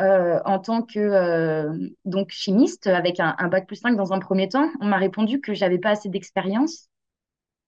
euh, 0.00 0.40
en 0.44 0.58
tant 0.58 0.82
que 0.82 0.98
euh, 0.98 1.72
donc 2.04 2.30
chimiste 2.30 2.86
avec 2.86 3.20
un, 3.20 3.34
un 3.38 3.48
bac 3.48 3.66
plus 3.66 3.76
5 3.76 3.96
dans 3.96 4.12
un 4.12 4.18
premier 4.20 4.48
temps. 4.48 4.68
On 4.80 4.86
m'a 4.86 4.98
répondu 4.98 5.40
que 5.40 5.54
j'avais 5.54 5.78
pas 5.78 5.90
assez 5.90 6.08
d'expérience. 6.08 6.88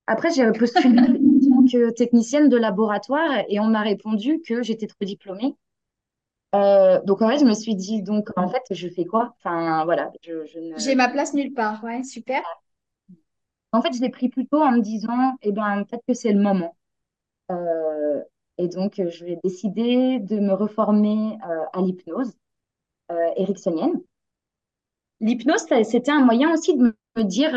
Après, 0.06 0.30
j'ai 0.32 0.50
postulé 0.52 1.00
en 1.52 1.56
tant 1.56 1.64
que 1.66 1.90
technicienne 1.92 2.48
de 2.48 2.56
laboratoire 2.58 3.44
et 3.48 3.60
on 3.60 3.66
m'a 3.68 3.82
répondu 3.82 4.40
que 4.46 4.62
j'étais 4.62 4.86
trop 4.88 5.04
diplômée. 5.04 5.56
Euh, 6.54 7.00
donc 7.04 7.22
en 7.22 7.28
fait, 7.28 7.38
je 7.38 7.44
me 7.44 7.54
suis 7.54 7.74
dit, 7.74 8.02
donc 8.02 8.28
en 8.36 8.48
fait, 8.48 8.62
je 8.70 8.88
fais 8.88 9.04
quoi? 9.06 9.34
Enfin 9.38 9.84
voilà, 9.84 10.10
je, 10.22 10.44
je 10.46 10.58
J'ai 10.76 10.94
ne... 10.94 10.96
ma 10.96 11.08
place 11.08 11.32
nulle 11.34 11.54
part. 11.54 11.82
Ouais, 11.84 12.02
super. 12.04 12.42
En 13.72 13.82
fait, 13.82 13.92
je 13.94 14.00
l'ai 14.00 14.08
pris 14.08 14.30
plutôt 14.30 14.62
en 14.62 14.72
me 14.72 14.80
disant, 14.80 15.36
eh 15.42 15.52
ben 15.52 15.84
peut-être 15.84 16.04
que 16.08 16.14
c'est 16.14 16.32
le 16.32 16.40
moment. 16.40 16.74
Et 18.62 18.69
donc, 18.69 19.00
euh, 19.00 19.11
je 19.11 19.25
vais 19.25 19.40
décider 19.42 20.21
de 20.21 20.38
me 20.38 20.54
reformer 20.54 21.37
euh, 21.45 21.64
à 21.73 21.81
l'hypnose 21.81 22.33
euh, 23.11 23.31
ericksonienne. 23.37 24.00
L'hypnose, 25.19 25.66
c'était 25.83 26.12
un 26.12 26.25
moyen 26.25 26.52
aussi 26.52 26.76
de 26.76 26.95
me 27.16 27.25
dire, 27.25 27.54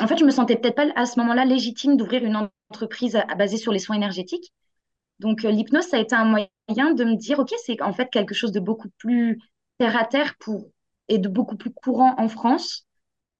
en 0.00 0.06
fait, 0.06 0.16
je 0.16 0.24
me 0.24 0.30
sentais 0.30 0.56
peut-être 0.56 0.76
pas 0.76 0.86
à 0.94 1.06
ce 1.06 1.18
moment-là 1.20 1.44
légitime 1.44 1.96
d'ouvrir 1.96 2.24
une 2.24 2.48
entreprise 2.70 3.20
basée 3.38 3.58
sur 3.58 3.72
les 3.72 3.78
soins 3.78 3.96
énergétiques. 3.96 4.52
Donc, 5.20 5.42
l'hypnose, 5.42 5.86
ça 5.86 5.98
a 5.98 6.00
été 6.00 6.16
un 6.16 6.24
moyen 6.24 6.94
de 6.94 7.04
me 7.04 7.16
dire, 7.16 7.38
OK, 7.38 7.52
c'est 7.64 7.80
en 7.80 7.92
fait 7.92 8.08
quelque 8.10 8.34
chose 8.34 8.50
de 8.50 8.58
beaucoup 8.58 8.88
plus 8.98 9.38
terre 9.78 9.96
à 9.96 10.04
terre 10.04 10.34
pour, 10.40 10.68
et 11.08 11.18
de 11.18 11.28
beaucoup 11.28 11.56
plus 11.56 11.70
courant 11.70 12.14
en 12.18 12.28
France. 12.28 12.86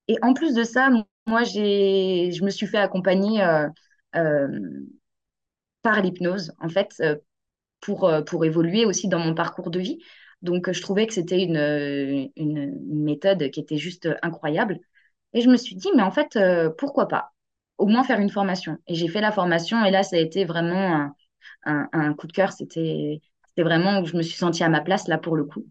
Et 0.06 0.16
en 0.22 0.32
plus 0.32 0.54
de 0.54 0.62
ça, 0.62 0.90
moi, 1.26 1.42
je 1.42 2.44
me 2.44 2.50
suis 2.50 2.66
fait 2.68 2.78
accompagner 2.78 3.44
par 5.84 6.02
l'hypnose, 6.02 6.54
en 6.60 6.70
fait, 6.70 6.94
euh, 7.02 7.16
pour, 7.80 8.04
euh, 8.08 8.22
pour 8.22 8.44
évoluer 8.44 8.86
aussi 8.86 9.08
dans 9.08 9.18
mon 9.18 9.34
parcours 9.34 9.70
de 9.70 9.80
vie. 9.80 9.98
Donc, 10.42 10.68
euh, 10.68 10.72
je 10.72 10.82
trouvais 10.82 11.06
que 11.06 11.14
c'était 11.14 11.42
une, 11.42 11.56
une, 12.36 12.58
une 12.58 13.04
méthode 13.04 13.50
qui 13.50 13.60
était 13.60 13.78
juste 13.78 14.08
incroyable. 14.22 14.78
Et 15.34 15.40
je 15.42 15.50
me 15.50 15.56
suis 15.56 15.76
dit, 15.76 15.88
mais 15.96 16.02
en 16.02 16.10
fait, 16.12 16.36
euh, 16.36 16.70
pourquoi 16.78 17.08
pas? 17.08 17.32
Au 17.78 17.86
moins 17.86 18.04
faire 18.04 18.20
une 18.20 18.30
formation. 18.30 18.78
Et 18.86 18.94
j'ai 18.94 19.08
fait 19.08 19.20
la 19.22 19.32
formation, 19.32 19.84
et 19.84 19.90
là, 19.90 20.02
ça 20.04 20.16
a 20.16 20.20
été 20.20 20.44
vraiment 20.44 20.94
un, 20.96 21.14
un, 21.66 21.88
un 21.92 22.14
coup 22.14 22.26
de 22.28 22.32
cœur. 22.32 22.52
C'était, 22.52 23.20
c'était 23.48 23.62
vraiment 23.64 24.00
où 24.00 24.06
je 24.06 24.16
me 24.16 24.22
suis 24.22 24.36
sentie 24.38 24.64
à 24.64 24.68
ma 24.70 24.80
place, 24.82 25.08
là, 25.08 25.18
pour 25.18 25.36
le 25.36 25.44
coup. 25.44 25.66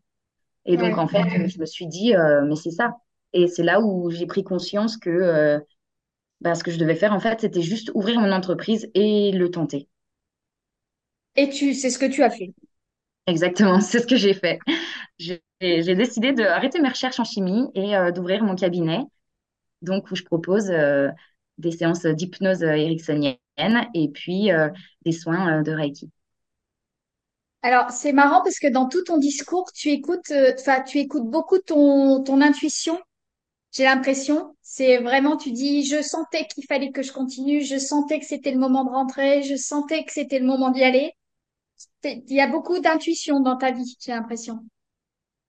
Et 0.65 0.77
donc, 0.77 0.97
Ouais. 0.97 0.99
en 0.99 1.07
fait, 1.07 1.23
je 1.47 1.59
me 1.59 1.65
suis 1.65 1.87
dit, 1.87 2.15
euh, 2.15 2.43
mais 2.47 2.55
c'est 2.55 2.71
ça. 2.71 2.95
Et 3.33 3.47
c'est 3.47 3.63
là 3.63 3.81
où 3.81 4.09
j'ai 4.11 4.25
pris 4.27 4.43
conscience 4.43 4.97
que 4.97 5.09
euh, 5.09 5.59
bah, 6.41 6.55
ce 6.55 6.63
que 6.63 6.71
je 6.71 6.77
devais 6.79 6.95
faire, 6.95 7.13
en 7.13 7.19
fait, 7.19 7.41
c'était 7.41 7.61
juste 7.63 7.91
ouvrir 7.95 8.19
mon 8.19 8.31
entreprise 8.31 8.89
et 8.95 9.31
le 9.31 9.49
tenter. 9.51 9.89
Et 11.35 11.49
tu, 11.49 11.73
c'est 11.75 11.91
ce 11.91 11.99
que 11.99 12.05
tu 12.07 12.23
as 12.23 12.31
fait. 12.31 12.53
Exactement, 13.27 13.79
c'est 13.81 13.99
ce 13.99 14.07
que 14.07 14.15
j'ai 14.17 14.33
fait. 14.33 14.59
J'ai 15.19 15.95
décidé 15.95 16.33
d'arrêter 16.33 16.79
mes 16.81 16.89
recherches 16.89 17.19
en 17.19 17.23
chimie 17.23 17.67
et 17.73 17.95
euh, 17.95 18.11
d'ouvrir 18.11 18.43
mon 18.43 18.55
cabinet, 18.55 18.99
donc 19.81 20.11
où 20.11 20.15
je 20.15 20.23
propose 20.23 20.69
euh, 20.71 21.09
des 21.57 21.71
séances 21.71 22.05
d'hypnose 22.05 22.63
ericksonienne 22.63 23.37
et 23.93 24.09
puis 24.09 24.51
euh, 24.51 24.69
des 25.05 25.13
soins 25.13 25.61
de 25.63 25.71
Reiki. 25.71 26.11
Alors, 27.61 27.91
c'est 27.91 28.11
marrant 28.13 28.41
parce 28.43 28.59
que 28.59 28.67
dans 28.67 28.87
tout 28.89 29.03
ton 29.03 29.17
discours, 29.17 29.71
tu 29.73 29.89
écoutes, 29.89 30.31
enfin, 30.59 30.81
tu 30.81 30.99
écoutes 30.99 31.29
beaucoup 31.29 31.59
ton, 31.59 32.23
ton 32.23 32.41
intuition. 32.41 32.99
J'ai 33.71 33.85
l'impression, 33.85 34.55
c'est 34.61 34.97
vraiment, 34.99 35.37
tu 35.37 35.51
dis, 35.51 35.85
je 35.85 36.01
sentais 36.01 36.47
qu'il 36.47 36.65
fallait 36.67 36.91
que 36.91 37.03
je 37.03 37.13
continue, 37.13 37.61
je 37.63 37.77
sentais 37.77 38.19
que 38.19 38.25
c'était 38.25 38.51
le 38.51 38.59
moment 38.59 38.85
de 38.85 38.91
rentrer, 38.91 39.43
je 39.43 39.55
sentais 39.55 40.05
que 40.05 40.13
c'était 40.13 40.39
le 40.39 40.45
moment 40.47 40.71
d'y 40.71 40.83
aller. 40.83 41.13
Il 42.03 42.23
y 42.35 42.41
a 42.41 42.47
beaucoup 42.47 42.79
d'intuition 42.79 43.39
dans 43.39 43.57
ta 43.57 43.71
vie, 43.71 43.95
j'ai 43.99 44.11
l'impression. 44.11 44.59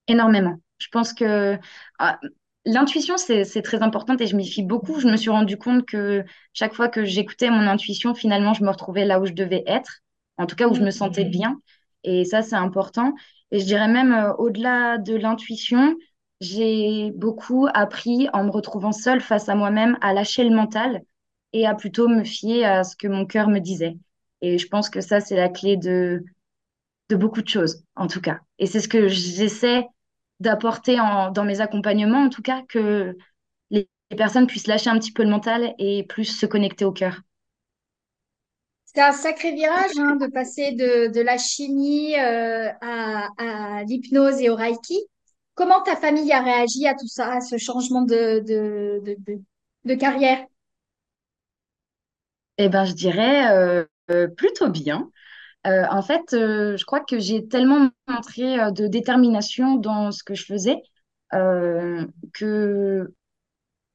Énormément. 0.07 0.57
Je 0.79 0.89
pense 0.89 1.13
que 1.13 1.59
ah, 1.99 2.19
l'intuition, 2.65 3.17
c'est, 3.17 3.45
très 3.63 3.83
importante 3.83 4.21
et 4.21 4.27
je 4.27 4.37
m'y 4.37 4.47
fie 4.47 4.63
beaucoup. 4.63 5.01
Je 5.01 5.09
me 5.09 5.17
suis 5.17 5.31
rendu 5.31 5.57
compte 5.57 5.87
que 5.87 6.25
chaque 6.53 6.75
fois 6.75 6.89
que 6.89 7.05
j'écoutais 7.05 7.51
mon 7.51 7.67
intuition, 7.67 8.15
finalement, 8.15 8.55
je 8.55 8.65
me 8.65 8.71
retrouvais 8.71 9.05
là 9.05 9.21
où 9.21 9.27
je 9.27 9.33
devais 9.33 9.65
être, 9.67 10.01
en 10.39 10.47
tout 10.47 10.57
cas 10.57 10.69
où 10.69 10.75
je 10.75 10.81
me 10.81 10.89
Mm. 10.89 10.93
sentais 10.93 11.25
bien. 11.25 11.61
Et 12.05 12.25
ça, 12.25 12.43
c'est 12.43 12.57
important. 12.57 13.15
Et 13.51 13.59
je 13.59 13.65
dirais 13.65 13.89
même, 13.89 14.13
euh, 14.13 14.35
au-delà 14.35 14.99
de 14.99 15.15
l'intuition, 15.15 15.97
j'ai 16.41 17.13
beaucoup 17.15 17.67
appris 17.73 18.29
en 18.33 18.45
me 18.45 18.51
retrouvant 18.51 18.93
seule 18.93 19.21
face 19.21 19.49
à 19.49 19.55
moi-même 19.55 19.97
à 20.01 20.13
lâcher 20.13 20.45
le 20.45 20.55
mental 20.55 21.03
et 21.53 21.67
à 21.67 21.75
plutôt 21.75 22.09
me 22.09 22.25
fier 22.25 22.65
à 22.65 22.85
ce 22.85 22.97
que 22.97 23.09
mon 23.09 23.27
cœur 23.27 23.49
me 23.49 23.61
disait. 23.61 23.97
Et 24.45 24.59
je 24.59 24.69
pense 24.69 24.91
que 24.91 25.01
ça, 25.01 25.21
c'est 25.21 25.37
la 25.37 25.49
clé 25.49 25.77
de 25.77 26.23
de 27.11 27.17
beaucoup 27.17 27.43
de 27.43 27.49
choses, 27.49 27.85
en 27.97 28.07
tout 28.07 28.21
cas. 28.21 28.41
Et 28.59 28.67
c'est 28.67 28.81
ce 28.81 28.89
que 28.89 29.09
j'essaie 29.09 29.87
d'apporter 30.41 30.97
dans 30.97 31.45
mes 31.45 31.61
accompagnements, 31.61 32.25
en 32.25 32.31
tout 32.31 32.43
cas, 32.43 32.63
que 32.69 33.17
les, 33.71 33.89
les 34.11 34.17
personnes 34.17 34.47
puissent 34.47 34.67
lâcher 34.69 34.91
un 34.91 34.99
petit 34.99 35.13
peu 35.13 35.25
le 35.25 35.31
mental 35.31 35.75
et 35.79 36.05
plus 36.05 36.25
se 36.27 36.47
connecter 36.47 36.85
au 36.85 36.93
cœur. 36.93 37.21
C'est 38.85 39.01
un 39.03 39.13
sacré 39.13 39.53
virage, 39.53 39.91
hein, 39.99 40.17
de 40.17 40.27
passer 40.29 40.73
de, 40.73 41.09
de 41.13 41.21
la 41.21 41.37
chimie 41.37 42.15
euh, 42.17 42.71
à, 42.81 43.29
à 43.39 43.85
l'hypnose 43.85 44.41
et 44.41 44.51
au 44.51 44.55
Reiki. 44.55 44.99
Comment 45.55 45.83
ta 45.83 45.97
famille 45.97 46.33
a 46.33 46.41
réagi 46.43 46.87
à 46.87 46.95
tout 46.95 47.09
ça, 47.09 47.33
à 47.35 47.41
ce 47.41 47.59
changement 47.59 48.03
de, 48.03 48.41
de, 48.47 49.17
de, 49.85 49.95
carrière? 49.95 50.45
Eh 52.59 52.69
ben, 52.69 52.85
je 52.85 52.93
dirais 52.95 53.49
euh, 53.53 53.85
plutôt 54.37 54.69
bien. 54.71 55.11
Euh, 55.67 55.85
en 55.91 56.03
fait, 56.03 56.35
euh, 56.35 56.77
je 56.77 56.85
crois 56.85 57.01
que 57.01 57.19
j'ai 57.19 57.49
tellement 57.49 57.91
montré 58.09 58.61
euh, 58.61 58.71
de 58.71 58.87
détermination 58.87 59.77
dans 59.77 60.13
ce 60.13 60.23
que 60.25 60.35
je 60.35 60.45
faisais 60.45 60.77
euh, 61.35 62.07
que 62.35 63.15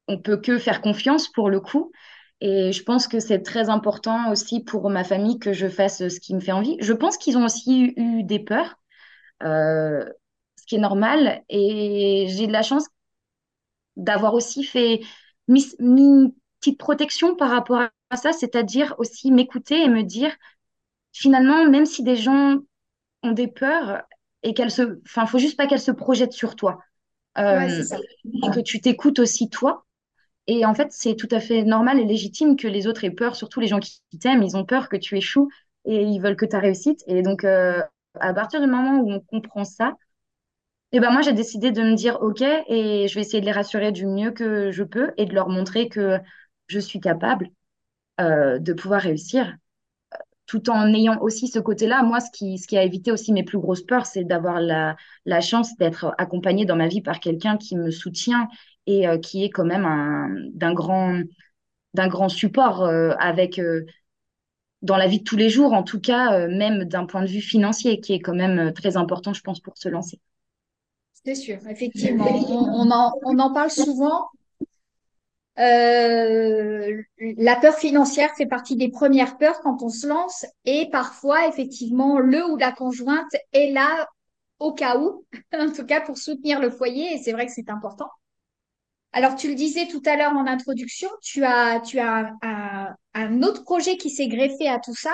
on 0.08 0.20
peut 0.20 0.38
que 0.38 0.58
faire 0.60 0.82
confiance 0.82 1.30
pour 1.32 1.50
le 1.50 1.60
coup. 1.62 1.92
Et 2.42 2.72
je 2.72 2.84
pense 2.84 3.08
que 3.08 3.20
c'est 3.20 3.42
très 3.44 3.70
important 3.70 4.32
aussi 4.32 4.64
pour 4.64 4.90
ma 4.90 5.04
famille 5.04 5.40
que 5.40 5.54
je 5.54 5.68
fasse 5.68 6.08
ce 6.08 6.20
qui 6.20 6.36
me 6.36 6.40
fait 6.40 6.52
envie. 6.54 6.78
Je 6.82 6.94
pense 6.94 7.18
qu'ils 7.18 7.38
ont 7.38 7.46
aussi 7.46 7.94
eu 7.98 8.24
des 8.24 8.40
peurs 8.40 8.76
euh, 9.44 10.06
ce 10.58 10.66
qui 10.68 10.76
est 10.76 10.80
normal. 10.80 11.44
Et 11.50 12.28
j'ai 12.30 12.48
de 12.48 12.54
la 12.54 12.64
chance 12.64 12.88
d'avoir 13.98 14.34
aussi 14.34 14.64
fait 14.64 15.02
mis 15.48 15.66
une 15.80 16.34
petite 16.60 16.80
protection 16.80 17.36
par 17.36 17.50
rapport 17.50 17.80
à 17.82 17.90
ça, 18.18 18.34
c'est-à-dire 18.34 18.96
aussi 18.98 19.32
m'écouter 19.32 19.84
et 19.84 19.90
me 19.90 20.04
dire, 20.04 20.36
finalement, 21.14 21.70
même 21.70 21.86
si 21.86 22.04
des 22.04 22.16
gens 22.16 22.58
ont 23.24 23.32
des 23.32 23.48
peurs 23.48 24.04
et 24.44 24.54
qu'elles 24.54 24.72
se, 24.72 25.00
enfin, 25.08 25.26
faut 25.28 25.40
juste 25.40 25.58
pas 25.58 25.68
qu'elles 25.68 25.82
se 25.82 25.92
projettent 25.92 26.34
sur 26.34 26.56
toi, 26.56 26.80
Ouais, 27.52 27.70
euh, 27.70 27.84
ça. 27.84 27.98
et 28.44 28.52
que 28.52 28.62
tu 28.62 28.82
t'écoutes 28.82 29.20
aussi 29.20 29.50
toi. 29.50 29.86
Et 30.48 30.66
en 30.66 30.74
fait, 30.76 30.90
c'est 30.92 31.16
tout 31.16 31.28
à 31.32 31.40
fait 31.40 31.64
normal 31.64 32.00
et 32.00 32.06
légitime 32.06 32.56
que 32.58 32.68
les 32.68 32.88
autres 32.88 33.04
aient 33.06 33.12
peur, 33.12 33.36
surtout 33.36 33.60
les 33.62 33.68
gens 33.68 33.80
qui 33.80 34.02
t'aiment, 34.20 34.44
ils 34.44 34.58
ont 34.58 34.66
peur 34.66 34.90
que 34.90 34.98
tu 34.98 35.18
échoues 35.18 35.50
et 35.86 36.04
ils 36.04 36.20
veulent 36.22 36.38
que 36.38 36.46
ta 36.46 36.60
réussite. 36.60 37.04
Et 37.08 37.22
donc, 37.24 37.44
euh, 37.46 37.82
à 38.20 38.34
partir 38.34 38.62
du 38.62 38.68
moment 38.68 39.00
où 39.02 39.12
on 39.12 39.20
comprend 39.22 39.66
ça, 39.66 39.96
Et 40.92 41.00
ben 41.00 41.12
moi, 41.12 41.22
j'ai 41.22 41.34
décidé 41.34 41.72
de 41.72 41.82
me 41.84 41.96
dire 41.96 42.22
OK 42.22 42.42
et 42.42 43.08
je 43.08 43.16
vais 43.16 43.22
essayer 43.22 43.42
de 43.42 43.46
les 43.46 43.52
rassurer 43.52 43.92
du 43.92 44.06
mieux 44.08 44.32
que 44.32 44.72
je 44.72 44.84
peux 44.84 45.14
et 45.18 45.26
de 45.26 45.34
leur 45.36 45.50
montrer 45.50 45.88
que 45.90 46.18
je 46.68 46.80
suis 46.80 47.00
capable 47.00 47.50
euh, 48.20 48.60
de 48.60 48.74
pouvoir 48.74 49.02
réussir 49.02 49.56
tout 50.46 50.70
en 50.72 50.94
ayant 50.94 51.20
aussi 51.22 51.48
ce 51.48 51.60
côté-là. 51.60 52.02
Moi, 52.04 52.20
ce 52.20 52.32
qui, 52.32 52.58
ce 52.58 52.68
qui 52.68 52.78
a 52.78 52.84
évité 52.84 53.12
aussi 53.12 53.34
mes 53.34 53.44
plus 53.44 53.60
grosses 53.60 53.84
peurs, 53.84 54.06
c'est 54.08 54.24
d'avoir 54.24 54.60
la, 54.60 54.96
la 55.26 55.42
chance 55.42 55.76
d'être 55.78 56.16
accompagnée 56.18 56.66
dans 56.66 56.76
ma 56.76 56.88
vie 56.88 57.02
par 57.02 57.20
quelqu'un 57.20 57.58
qui 57.58 57.78
me 57.78 57.92
soutient 57.92 58.48
et 58.88 59.08
euh, 59.08 59.20
qui 59.20 59.44
est 59.44 59.50
quand 59.52 59.66
même 59.66 59.86
un, 59.86 60.30
d'un 60.54 60.74
grand, 60.74 61.22
d'un 61.94 62.08
grand 62.08 62.30
support 62.30 62.84
euh, 62.84 63.12
avec, 63.20 63.62
dans 64.82 64.98
la 64.98 65.08
vie 65.08 65.20
de 65.20 65.24
tous 65.24 65.38
les 65.38 65.50
jours, 65.50 65.74
en 65.74 65.84
tout 65.84 66.00
cas, 66.00 66.48
même 66.48 66.86
d'un 66.86 67.06
point 67.06 67.22
de 67.22 67.28
vue 67.28 67.42
financier, 67.42 68.00
qui 68.00 68.14
est 68.14 68.20
quand 68.20 68.36
même 68.36 68.74
très 68.74 68.98
important, 68.98 69.34
je 69.34 69.42
pense, 69.42 69.60
pour 69.60 69.78
se 69.78 69.90
lancer. 69.90 70.20
C'est 71.26 71.36
sûr, 71.36 71.58
effectivement. 71.68 72.26
On 72.50 72.90
en, 72.92 73.14
on 73.24 73.40
en 73.40 73.54
parle 73.54 73.70
souvent. 73.72 74.30
Euh, 75.60 77.02
la 77.20 77.56
peur 77.58 77.76
financière 77.76 78.34
fait 78.38 78.46
partie 78.46 78.78
des 78.78 78.90
premières 78.90 79.38
peurs 79.38 79.60
quand 79.60 79.84
on 79.84 79.90
se 79.90 80.08
lance 80.08 80.46
et 80.64 80.90
parfois, 80.90 81.48
effectivement, 81.48 82.20
le 82.20 82.46
ou 82.50 82.56
la 82.56 82.72
conjointe 82.72 83.36
est 83.52 83.72
là 83.72 84.08
au 84.60 84.74
cas 84.74 84.98
où, 84.98 85.26
en 85.54 85.72
tout 85.72 85.86
cas 85.86 86.02
pour 86.02 86.18
soutenir 86.18 86.60
le 86.62 86.70
foyer 86.70 87.14
et 87.14 87.18
c'est 87.18 87.34
vrai 87.34 87.46
que 87.46 87.52
c'est 87.52 87.70
important. 87.70 88.10
Alors, 89.12 89.36
tu 89.36 89.48
le 89.50 89.56
disais 89.56 89.88
tout 89.88 90.04
à 90.06 90.16
l'heure 90.16 90.34
en 90.34 90.46
introduction, 90.46 91.10
tu 91.22 91.44
as, 91.44 91.82
un, 93.14 93.42
autre 93.42 93.64
projet 93.64 93.98
qui 93.98 94.12
s'est 94.12 94.28
greffé 94.28 94.70
à 94.70 94.80
tout 94.80 94.96
ça, 94.96 95.14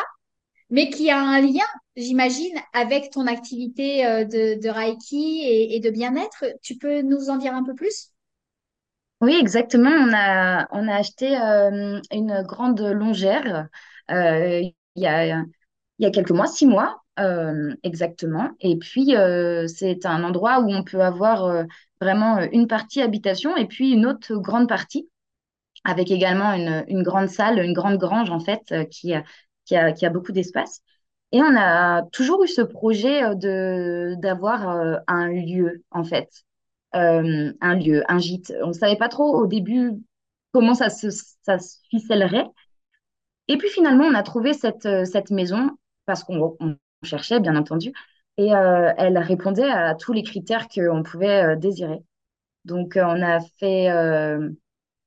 mais 0.69 0.89
qui 0.89 1.09
a 1.09 1.19
un 1.19 1.41
lien, 1.41 1.65
j'imagine, 1.95 2.59
avec 2.73 3.09
ton 3.11 3.25
activité 3.25 4.05
euh, 4.05 4.25
de, 4.25 4.59
de 4.61 4.69
Reiki 4.69 5.41
et, 5.43 5.75
et 5.75 5.79
de 5.79 5.89
bien-être. 5.89 6.45
Tu 6.61 6.77
peux 6.77 7.01
nous 7.01 7.29
en 7.29 7.37
dire 7.37 7.55
un 7.55 7.63
peu 7.63 7.73
plus? 7.73 8.11
Oui, 9.21 9.35
exactement. 9.39 9.89
On 9.89 10.13
a, 10.13 10.67
on 10.71 10.87
a 10.87 10.95
acheté 10.95 11.37
euh, 11.39 11.99
une 12.11 12.43
grande 12.43 12.79
longère 12.81 13.67
euh, 14.11 14.59
il 14.61 14.73
y 15.01 15.07
a, 15.07 15.25
il 15.37 15.45
y 15.99 16.05
a 16.05 16.11
quelques 16.11 16.31
mois, 16.31 16.47
six 16.47 16.65
mois 16.67 17.01
euh, 17.19 17.73
exactement. 17.83 18.51
Et 18.59 18.77
puis, 18.77 19.13
c'est 19.67 20.05
un 20.05 20.23
endroit 20.23 20.59
où 20.59 20.71
on 20.71 20.83
peut 20.83 21.01
avoir 21.01 21.65
vraiment 22.01 22.39
une 22.51 22.67
partie 22.67 23.01
habitation 23.01 23.55
et 23.57 23.67
puis 23.67 23.91
une 23.93 24.05
autre 24.05 24.35
grande 24.35 24.67
partie 24.67 25.09
avec 25.85 26.11
également 26.11 26.53
une, 26.53 26.85
une 26.89 27.03
grande 27.03 27.29
salle, 27.29 27.59
une 27.59 27.73
grande 27.73 27.97
grange 27.97 28.31
en 28.31 28.39
fait, 28.39 28.73
qui 28.91 29.13
a, 29.15 29.23
qui 29.65 29.75
a, 29.77 29.93
qui 29.93 30.05
a 30.05 30.11
beaucoup 30.11 30.31
d'espace. 30.33 30.81
Et 31.33 31.41
on 31.41 31.55
a 31.57 32.03
toujours 32.13 32.43
eu 32.43 32.47
ce 32.49 32.61
projet 32.61 33.35
de 33.35 34.15
d'avoir 34.19 34.67
un 35.07 35.27
lieu, 35.29 35.83
en 35.91 36.03
fait. 36.05 36.29
Euh, 36.95 37.53
un 37.61 37.75
lieu, 37.75 38.03
un 38.07 38.19
gîte. 38.19 38.53
On 38.63 38.67
ne 38.67 38.73
savait 38.73 38.95
pas 38.95 39.09
trop 39.09 39.35
au 39.35 39.47
début 39.47 39.91
comment 40.51 40.73
ça 40.73 40.89
se, 40.89 41.09
ficellerait. 41.89 42.47
Et 43.47 43.57
puis 43.57 43.69
finalement, 43.69 44.05
on 44.05 44.15
a 44.15 44.23
trouvé 44.23 44.53
cette, 44.53 44.85
euh, 44.85 45.05
maison 45.31 45.69
parce 46.05 46.23
qu'on 46.23 46.55
on 46.59 46.77
cherchait, 47.03 47.39
bien 47.39 47.55
entendu, 47.55 47.91
et 48.37 48.53
euh, 48.55 48.91
elle 48.97 49.17
répondait 49.17 49.69
à 49.69 49.95
tous 49.95 50.13
les 50.13 50.23
critères 50.23 50.67
qu'on 50.67 51.03
pouvait 51.03 51.55
désirer. 51.57 51.99
Donc, 52.63 52.93
on 52.95 53.21
a 53.21 53.39
fait 53.59 53.89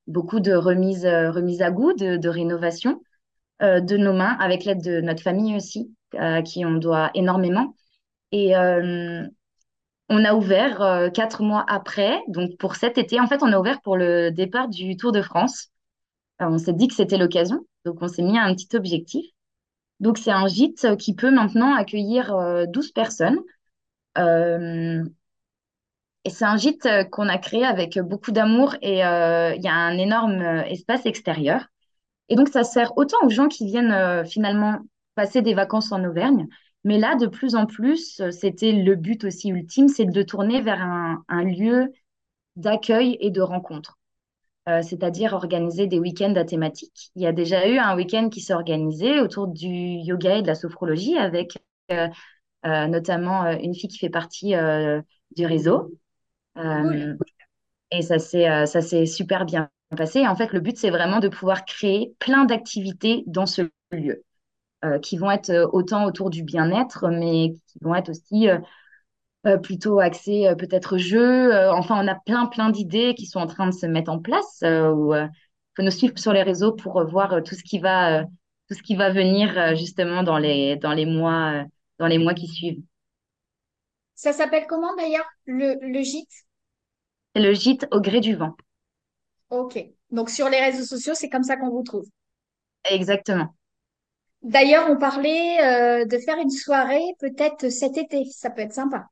beaucoup 0.06 0.40
de 0.40 0.52
remises, 0.52 1.06
à 1.06 1.70
goût, 1.70 1.92
de, 1.92 2.16
de 2.16 2.28
rénovation 2.28 3.00
euh, 3.60 3.80
de 3.80 3.96
nos 3.96 4.12
mains, 4.12 4.36
avec 4.38 4.64
l'aide 4.64 4.82
de 4.82 5.00
notre 5.00 5.22
famille 5.22 5.56
aussi, 5.56 5.92
à 6.16 6.42
qui 6.42 6.64
on 6.64 6.74
doit 6.74 7.10
énormément. 7.14 7.74
Et 8.30 8.52
on 10.08 10.24
a 10.24 10.34
ouvert 10.34 10.82
euh, 10.82 11.10
quatre 11.10 11.42
mois 11.42 11.64
après, 11.68 12.20
donc 12.28 12.56
pour 12.58 12.76
cet 12.76 12.98
été. 12.98 13.20
En 13.20 13.26
fait, 13.26 13.42
on 13.42 13.52
a 13.52 13.58
ouvert 13.58 13.80
pour 13.82 13.96
le 13.96 14.30
départ 14.30 14.68
du 14.68 14.96
Tour 14.96 15.12
de 15.12 15.22
France. 15.22 15.68
On 16.40 16.58
s'est 16.58 16.72
dit 16.72 16.88
que 16.88 16.94
c'était 16.94 17.18
l'occasion, 17.18 17.66
donc 17.84 18.00
on 18.00 18.08
s'est 18.08 18.22
mis 18.22 18.38
un 18.38 18.54
petit 18.54 18.76
objectif. 18.76 19.26
Donc, 20.00 20.18
c'est 20.18 20.30
un 20.30 20.46
gîte 20.46 20.96
qui 20.96 21.14
peut 21.14 21.30
maintenant 21.30 21.74
accueillir 21.74 22.34
euh, 22.34 22.66
12 22.66 22.92
personnes. 22.92 23.40
Euh, 24.16 25.04
et 26.24 26.30
c'est 26.30 26.44
un 26.44 26.56
gîte 26.56 26.88
qu'on 27.10 27.28
a 27.28 27.38
créé 27.38 27.64
avec 27.64 27.98
beaucoup 27.98 28.32
d'amour 28.32 28.76
et 28.82 29.04
euh, 29.04 29.54
il 29.54 29.62
y 29.62 29.68
a 29.68 29.74
un 29.74 29.96
énorme 29.96 30.42
espace 30.42 31.06
extérieur. 31.06 31.66
Et 32.28 32.36
donc, 32.36 32.48
ça 32.48 32.64
sert 32.64 32.96
autant 32.96 33.18
aux 33.24 33.30
gens 33.30 33.48
qui 33.48 33.66
viennent 33.66 34.24
finalement 34.26 34.80
passer 35.14 35.42
des 35.42 35.54
vacances 35.54 35.92
en 35.92 36.04
Auvergne. 36.04 36.46
Mais 36.84 36.98
là, 36.98 37.16
de 37.16 37.26
plus 37.26 37.54
en 37.54 37.66
plus, 37.66 38.22
c'était 38.30 38.72
le 38.72 38.94
but 38.96 39.24
aussi 39.24 39.48
ultime, 39.50 39.88
c'est 39.88 40.06
de 40.06 40.22
tourner 40.22 40.60
vers 40.62 40.80
un, 40.82 41.24
un 41.28 41.44
lieu 41.44 41.92
d'accueil 42.56 43.16
et 43.20 43.30
de 43.30 43.42
rencontre, 43.42 43.98
Euh, 44.68 44.82
c'est-à-dire 44.82 45.32
organiser 45.34 45.86
des 45.88 45.98
week-ends 45.98 46.34
à 46.36 46.44
thématique. 46.44 47.10
Il 47.16 47.22
y 47.22 47.26
a 47.26 47.32
déjà 47.32 47.68
eu 47.68 47.78
un 47.78 47.96
week-end 47.96 48.28
qui 48.30 48.40
s'est 48.42 48.54
organisé 48.54 49.20
autour 49.20 49.48
du 49.48 49.68
yoga 49.68 50.36
et 50.38 50.42
de 50.42 50.46
la 50.46 50.54
sophrologie 50.54 51.16
avec 51.18 51.58
euh, 51.90 52.08
euh, 52.66 52.86
notamment 52.88 53.46
une 53.52 53.74
fille 53.74 53.88
qui 53.90 53.98
fait 53.98 54.10
partie 54.10 54.54
du 55.36 55.46
réseau. 55.46 55.90
Cool. 56.54 57.18
Et 57.90 58.02
ça 58.02 58.18
s'est 58.18 58.66
ça 58.66 58.80
s'est 58.82 59.06
super 59.06 59.44
bien 59.44 59.70
passé. 59.96 60.26
En 60.26 60.36
fait, 60.36 60.52
le 60.52 60.60
but, 60.60 60.76
c'est 60.76 60.90
vraiment 60.90 61.20
de 61.20 61.28
pouvoir 61.28 61.64
créer 61.64 62.14
plein 62.18 62.44
d'activités 62.44 63.24
dans 63.26 63.46
ce 63.46 63.62
lieu, 63.92 64.24
euh, 64.84 64.98
qui 64.98 65.16
vont 65.16 65.30
être 65.30 65.50
euh, 65.50 65.66
autant 65.72 66.04
autour 66.06 66.30
du 66.30 66.42
bien-être, 66.42 67.08
mais 67.08 67.54
qui 67.66 67.78
vont 67.80 67.94
être 67.94 68.10
aussi 68.10 68.48
euh, 69.46 69.58
plutôt 69.58 70.00
axés 70.00 70.52
peut-être 70.58 70.98
jeux. 70.98 71.54
Euh, 71.54 71.72
enfin, 71.72 72.04
on 72.04 72.08
a 72.08 72.14
plein, 72.14 72.46
plein 72.46 72.70
d'idées 72.70 73.14
qui 73.14 73.26
sont 73.26 73.40
en 73.40 73.46
train 73.46 73.66
de 73.66 73.74
se 73.74 73.86
mettre 73.86 74.10
en 74.10 74.18
place. 74.18 74.60
Euh, 74.64 75.26
faut 75.76 75.82
nous 75.82 75.90
suivre 75.90 76.18
sur 76.18 76.32
les 76.32 76.42
réseaux 76.42 76.72
pour 76.72 77.04
voir 77.08 77.42
tout 77.42 77.54
ce 77.54 77.62
qui 77.62 77.78
va, 77.78 78.24
tout 78.24 78.74
ce 78.74 78.82
qui 78.82 78.96
va 78.96 79.10
venir 79.10 79.76
justement 79.76 80.22
dans 80.22 80.38
les, 80.38 80.76
dans 80.76 80.92
les 80.92 81.06
mois, 81.06 81.64
dans 81.98 82.06
les 82.06 82.18
mois 82.18 82.34
qui 82.34 82.48
suivent. 82.48 82.82
Ça 84.14 84.32
s'appelle 84.32 84.66
comment 84.68 84.94
d'ailleurs, 84.96 85.28
le, 85.46 85.76
le 85.80 86.02
gîte? 86.02 86.46
C'est 87.34 87.40
le 87.40 87.54
gîte 87.54 87.86
au 87.90 88.02
gré 88.02 88.20
du 88.20 88.34
vent. 88.34 88.54
Ok. 89.50 89.78
Donc 90.10 90.30
sur 90.30 90.48
les 90.48 90.60
réseaux 90.60 90.84
sociaux, 90.84 91.14
c'est 91.14 91.28
comme 91.28 91.42
ça 91.42 91.56
qu'on 91.56 91.70
vous 91.70 91.82
trouve? 91.82 92.06
Exactement. 92.84 93.54
D'ailleurs, 94.42 94.90
on 94.90 94.96
parlait 94.96 95.60
euh, 95.62 96.04
de 96.04 96.18
faire 96.18 96.38
une 96.38 96.50
soirée 96.50 97.04
peut-être 97.20 97.68
cet 97.68 97.96
été. 97.98 98.24
Ça 98.32 98.50
peut 98.50 98.62
être 98.62 98.72
sympa. 98.74 99.06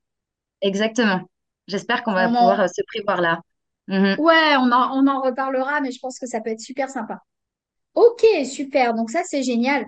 Exactement. 0.61 1.21
J'espère 1.67 2.03
qu'on 2.03 2.13
va 2.13 2.29
On 2.29 2.33
pouvoir 2.37 2.61
en... 2.61 2.61
euh, 2.61 2.67
se 2.69 2.83
prévoir 2.87 3.21
là. 3.21 3.41
Mhm. 3.89 4.17
Ouais, 4.19 4.57
on 4.59 4.71
en, 4.73 4.99
on 4.99 5.07
en 5.07 5.21
reparlera, 5.23 5.81
mais 5.81 5.91
je 5.93 5.99
pense 6.01 6.19
que 6.19 6.27
ça 6.27 6.41
peut 6.41 6.51
être 6.51 6.61
super 6.61 6.89
sympa. 6.91 7.21
Ok, 7.95 8.25
super. 8.47 8.95
Donc 8.95 9.11
ça, 9.11 9.23
c'est 9.25 9.43
génial. 9.43 9.87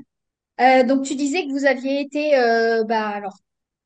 Euh, 0.61 0.85
donc 0.85 1.05
tu 1.05 1.17
disais 1.17 1.47
que 1.47 1.53
vous 1.53 1.67
aviez 1.67 2.01
été 2.03 2.37
euh, 2.39 2.85
bah, 2.85 3.09
alors, 3.11 3.39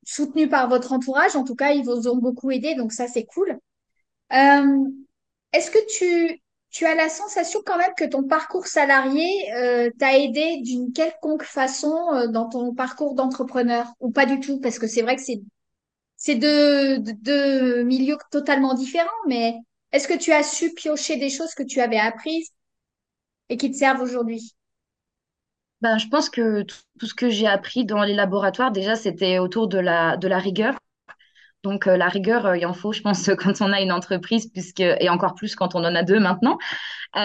soutenu 0.05 0.49
par 0.49 0.69
votre 0.69 0.93
entourage. 0.93 1.35
En 1.35 1.43
tout 1.45 1.55
cas, 1.55 1.71
ils 1.73 1.83
vous 1.85 2.07
ont 2.09 2.17
beaucoup 2.17 2.51
aidé. 2.51 2.75
Donc 2.75 2.93
ça, 2.93 3.07
c'est 3.07 3.25
cool. 3.25 3.59
Euh, 4.33 4.85
est-ce 5.53 5.71
que 5.71 5.79
tu, 5.97 6.41
tu 6.73 6.87
as 6.87 6.95
la 6.95 7.07
sensation 7.07 7.61
quand 7.63 7.77
même 7.77 7.93
que 7.95 8.03
ton 8.03 8.23
parcours 8.23 8.65
salarié 8.65 9.53
euh, 9.53 9.91
t'a 9.99 10.17
aidé 10.17 10.59
d'une 10.63 10.91
quelconque 10.91 11.43
façon 11.43 11.95
euh, 12.13 12.27
dans 12.27 12.49
ton 12.49 12.73
parcours 12.73 13.13
d'entrepreneur 13.13 13.93
ou 13.99 14.11
pas 14.11 14.25
du 14.25 14.39
tout? 14.39 14.59
Parce 14.59 14.79
que 14.79 14.87
c'est 14.87 15.03
vrai 15.03 15.15
que 15.15 15.21
c'est 15.21 15.41
c'est 16.17 16.35
deux, 16.35 16.99
deux, 16.99 17.83
milieux 17.83 18.17
totalement 18.31 18.73
différents, 18.73 19.09
mais 19.27 19.55
est-ce 19.91 20.07
que 20.07 20.17
tu 20.17 20.31
as 20.31 20.41
su 20.41 20.73
piocher 20.73 21.17
des 21.17 21.29
choses 21.29 21.53
que 21.53 21.63
tu 21.63 21.79
avais 21.79 21.99
apprises 21.99 22.49
et 23.49 23.57
qui 23.57 23.69
te 23.69 23.77
servent 23.77 24.01
aujourd'hui? 24.01 24.55
Ben, 25.81 25.97
je 25.97 26.07
pense 26.07 26.29
que 26.29 26.63
tout 26.63 27.05
ce 27.05 27.13
que 27.13 27.29
j'ai 27.29 27.45
appris 27.45 27.85
dans 27.85 28.03
les 28.03 28.13
laboratoires, 28.13 28.71
déjà, 28.71 28.95
c'était 28.95 29.37
autour 29.37 29.67
de 29.67 29.79
la, 29.79 30.15
de 30.15 30.29
la 30.29 30.39
rigueur. 30.39 30.79
Donc, 31.63 31.87
euh, 31.87 31.95
la 31.97 32.09
rigueur, 32.09 32.45
euh, 32.45 32.57
il 32.57 32.65
en 32.65 32.73
faut, 32.73 32.91
je 32.91 33.01
pense, 33.01 33.29
quand 33.37 33.61
on 33.61 33.71
a 33.71 33.81
une 33.81 33.91
entreprise, 33.91 34.47
puisque, 34.51 34.81
et 34.81 35.09
encore 35.09 35.35
plus 35.35 35.55
quand 35.55 35.75
on 35.75 35.79
en 35.79 35.95
a 35.95 36.03
deux 36.03 36.19
maintenant, 36.19 36.57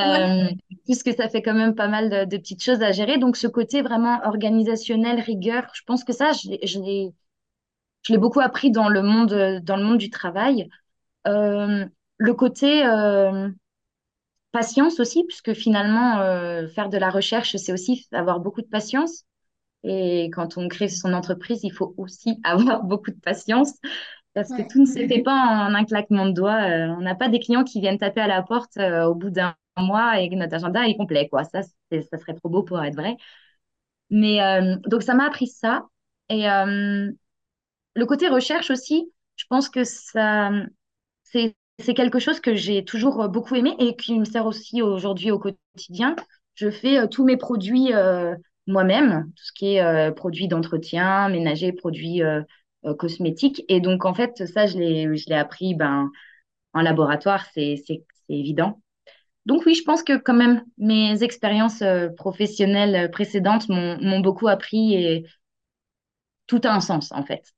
Ouais. 0.03 0.29
euh, 0.31 0.49
puisque 0.87 1.13
ça 1.15 1.29
fait 1.29 1.43
quand 1.43 1.55
même 1.55 1.75
pas 1.75 1.89
mal 1.89 2.11
de, 2.11 2.25
de 2.25 2.37
petites 2.39 2.63
choses 2.63 2.83
à 2.83 2.93
gérer. 2.93 3.19
Donc, 3.19 3.37
ce 3.37 3.47
côté 3.49 3.83
vraiment 3.83 4.21
organisationnel, 4.25 5.21
rigueur, 5.21 5.65
je 5.75 5.83
pense 5.87 6.05
que 6.05 6.13
ça, 6.13 6.33
je 6.33 6.51
l'ai, 6.51 6.61
je 6.65 8.13
l'ai, 8.13 8.19
beaucoup 8.19 8.41
appris 8.41 8.71
dans 8.71 8.89
le 8.89 9.03
monde, 9.03 9.61
dans 9.63 9.77
le 9.77 9.85
monde 9.85 9.99
du 9.99 10.11
travail. 10.11 10.69
Euh, 11.29 11.87
le 12.19 12.35
côté 12.35 12.87
euh, 12.87 13.51
patience 14.53 15.01
aussi, 15.01 15.25
puisque 15.25 15.53
finalement, 15.55 16.19
euh, 16.21 16.69
faire 16.69 16.89
de 16.89 16.99
la 16.99 17.11
recherche, 17.11 17.57
c'est 17.57 17.73
aussi 17.73 18.07
avoir 18.13 18.41
beaucoup 18.41 18.63
de 18.63 18.67
patience. 18.67 19.25
Et 19.85 20.31
quand 20.35 20.59
on 20.59 20.69
crée 20.69 20.89
son 20.89 21.13
entreprise, 21.15 21.61
il 21.65 21.73
faut 21.73 21.95
aussi 21.99 22.41
avoir 22.45 22.85
beaucoup 22.85 23.11
de 23.11 23.21
patience 23.21 23.75
parce 24.39 24.51
que 24.51 24.63
tout 24.71 24.81
ne 24.81 24.87
se 24.87 25.07
fait 25.07 25.23
pas 25.23 25.33
en 25.33 25.75
un 25.75 25.85
claquement 25.85 26.27
de 26.27 26.33
doigts. 26.33 26.63
Euh, 26.63 26.95
on 26.97 27.01
n'a 27.01 27.17
pas 27.17 27.29
des 27.29 27.41
clients 27.41 27.65
qui 27.65 27.81
viennent 27.81 27.99
taper 27.99 28.21
à 28.21 28.29
la 28.29 28.43
porte 28.43 28.77
euh, 28.77 29.05
au 29.07 29.15
bout 29.15 29.31
d'un 29.31 29.55
mois 29.77 30.21
et 30.21 30.29
que 30.31 30.37
notre 30.37 30.55
agenda 30.55 30.87
est 30.87 30.97
complet, 30.97 31.29
quoi. 31.29 31.43
Ça, 31.45 31.63
ça 31.63 32.19
serait 32.19 32.35
trop 32.35 32.49
beau 32.49 32.63
pour 32.63 32.83
être 32.83 32.95
vrai. 32.95 33.17
Mais 34.11 34.41
euh, 34.41 34.77
donc, 34.87 35.03
ça 35.03 35.15
m'a 35.15 35.27
appris 35.27 35.49
ça. 35.49 35.87
Et 36.29 36.49
euh, 36.49 37.11
le 37.95 38.07
côté 38.07 38.29
recherche 38.29 38.71
aussi, 38.71 39.13
je 39.37 39.45
pense 39.51 39.69
que 39.69 39.83
ça, 39.83 40.51
c'est, 41.25 41.57
c'est 41.81 41.95
quelque 41.95 42.21
chose 42.21 42.41
que 42.41 42.55
j'ai 42.55 42.85
toujours 42.85 43.29
beaucoup 43.29 43.57
aimé 43.57 43.75
et 43.79 43.97
qui 43.97 44.19
me 44.19 44.25
sert 44.25 44.47
aussi 44.47 44.83
aujourd'hui 44.83 45.33
au 45.33 45.39
quotidien. 45.39 46.15
Je 46.55 46.71
fais 46.71 46.99
euh, 46.99 47.07
tous 47.09 47.25
mes 47.25 47.37
produits 47.37 47.93
moi-même, 48.69 49.33
tout 49.35 49.45
ce 49.45 49.53
qui 49.53 49.77
est 49.77 50.13
produits 50.13 50.47
d'entretien, 50.47 51.29
ménager, 51.29 51.73
produits 51.73 52.21
euh, 52.85 52.95
cosmétiques. 52.95 53.65
Et 53.69 53.81
donc, 53.81 54.05
en 54.05 54.15
fait, 54.15 54.47
ça, 54.47 54.67
je 54.67 54.79
l'ai, 54.79 55.35
appris 55.35 55.75
ben, 55.75 56.11
en 56.75 56.81
laboratoire, 56.81 57.47
c'est 57.55 57.83
évident. 58.29 58.81
Donc 59.47 59.63
oui, 59.65 59.75
je 59.75 59.83
pense 59.83 60.03
que 60.03 60.19
quand 60.19 60.35
même, 60.35 60.63
mes 60.77 61.23
expériences 61.23 61.81
euh, 61.81 62.11
professionnelles 62.11 63.07
euh, 63.07 63.09
précédentes 63.09 63.69
m'ont, 63.71 63.99
m'ont 63.99 64.21
beaucoup 64.21 64.47
appris 64.47 64.95
et 64.95 65.27
tout 66.47 66.61
a 66.65 66.75
un 66.75 66.81
sens, 66.81 67.13
en 67.13 67.25
fait. 67.25 67.55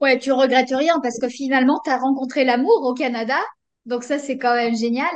Ouais, 0.00 0.18
tu 0.18 0.30
regrettes 0.30 0.70
rien 0.70 1.00
parce 1.00 1.18
que 1.18 1.28
finalement, 1.28 1.80
tu 1.84 1.90
as 1.90 1.98
rencontré 1.98 2.44
l'amour 2.44 2.82
au 2.84 2.94
Canada. 2.94 3.38
Donc 3.86 4.04
ça, 4.04 4.18
c'est 4.18 4.38
quand 4.38 4.54
même 4.54 4.76
génial. 4.76 5.10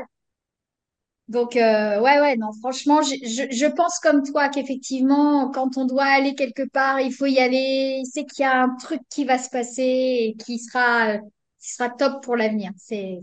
Donc, 1.33 1.57
euh, 1.57 1.99
ouais, 2.01 2.21
ouais, 2.21 2.37
non, 2.37 2.53
franchement, 2.61 3.01
je, 3.03 3.15
je, 3.25 3.67
pense 3.67 3.99
comme 4.01 4.23
toi 4.23 4.51
qu'effectivement, 4.51 5.51
quand 5.51 5.79
on 5.79 5.87
doit 5.87 6.05
aller 6.05 6.35
quelque 6.35 6.69
part, 6.69 7.01
il 7.01 7.13
faut 7.13 7.25
y 7.25 7.39
aller. 7.39 8.03
C'est 8.05 8.27
qu'il 8.27 8.43
y 8.43 8.47
a 8.47 8.63
un 8.63 8.77
truc 8.77 9.01
qui 9.09 9.25
va 9.25 9.39
se 9.39 9.49
passer 9.49 9.83
et 9.83 10.37
qui 10.45 10.59
sera, 10.59 11.15
euh, 11.15 11.19
qui 11.59 11.73
sera 11.73 11.89
top 11.89 12.23
pour 12.23 12.37
l'avenir. 12.37 12.73
C'est 12.77 13.23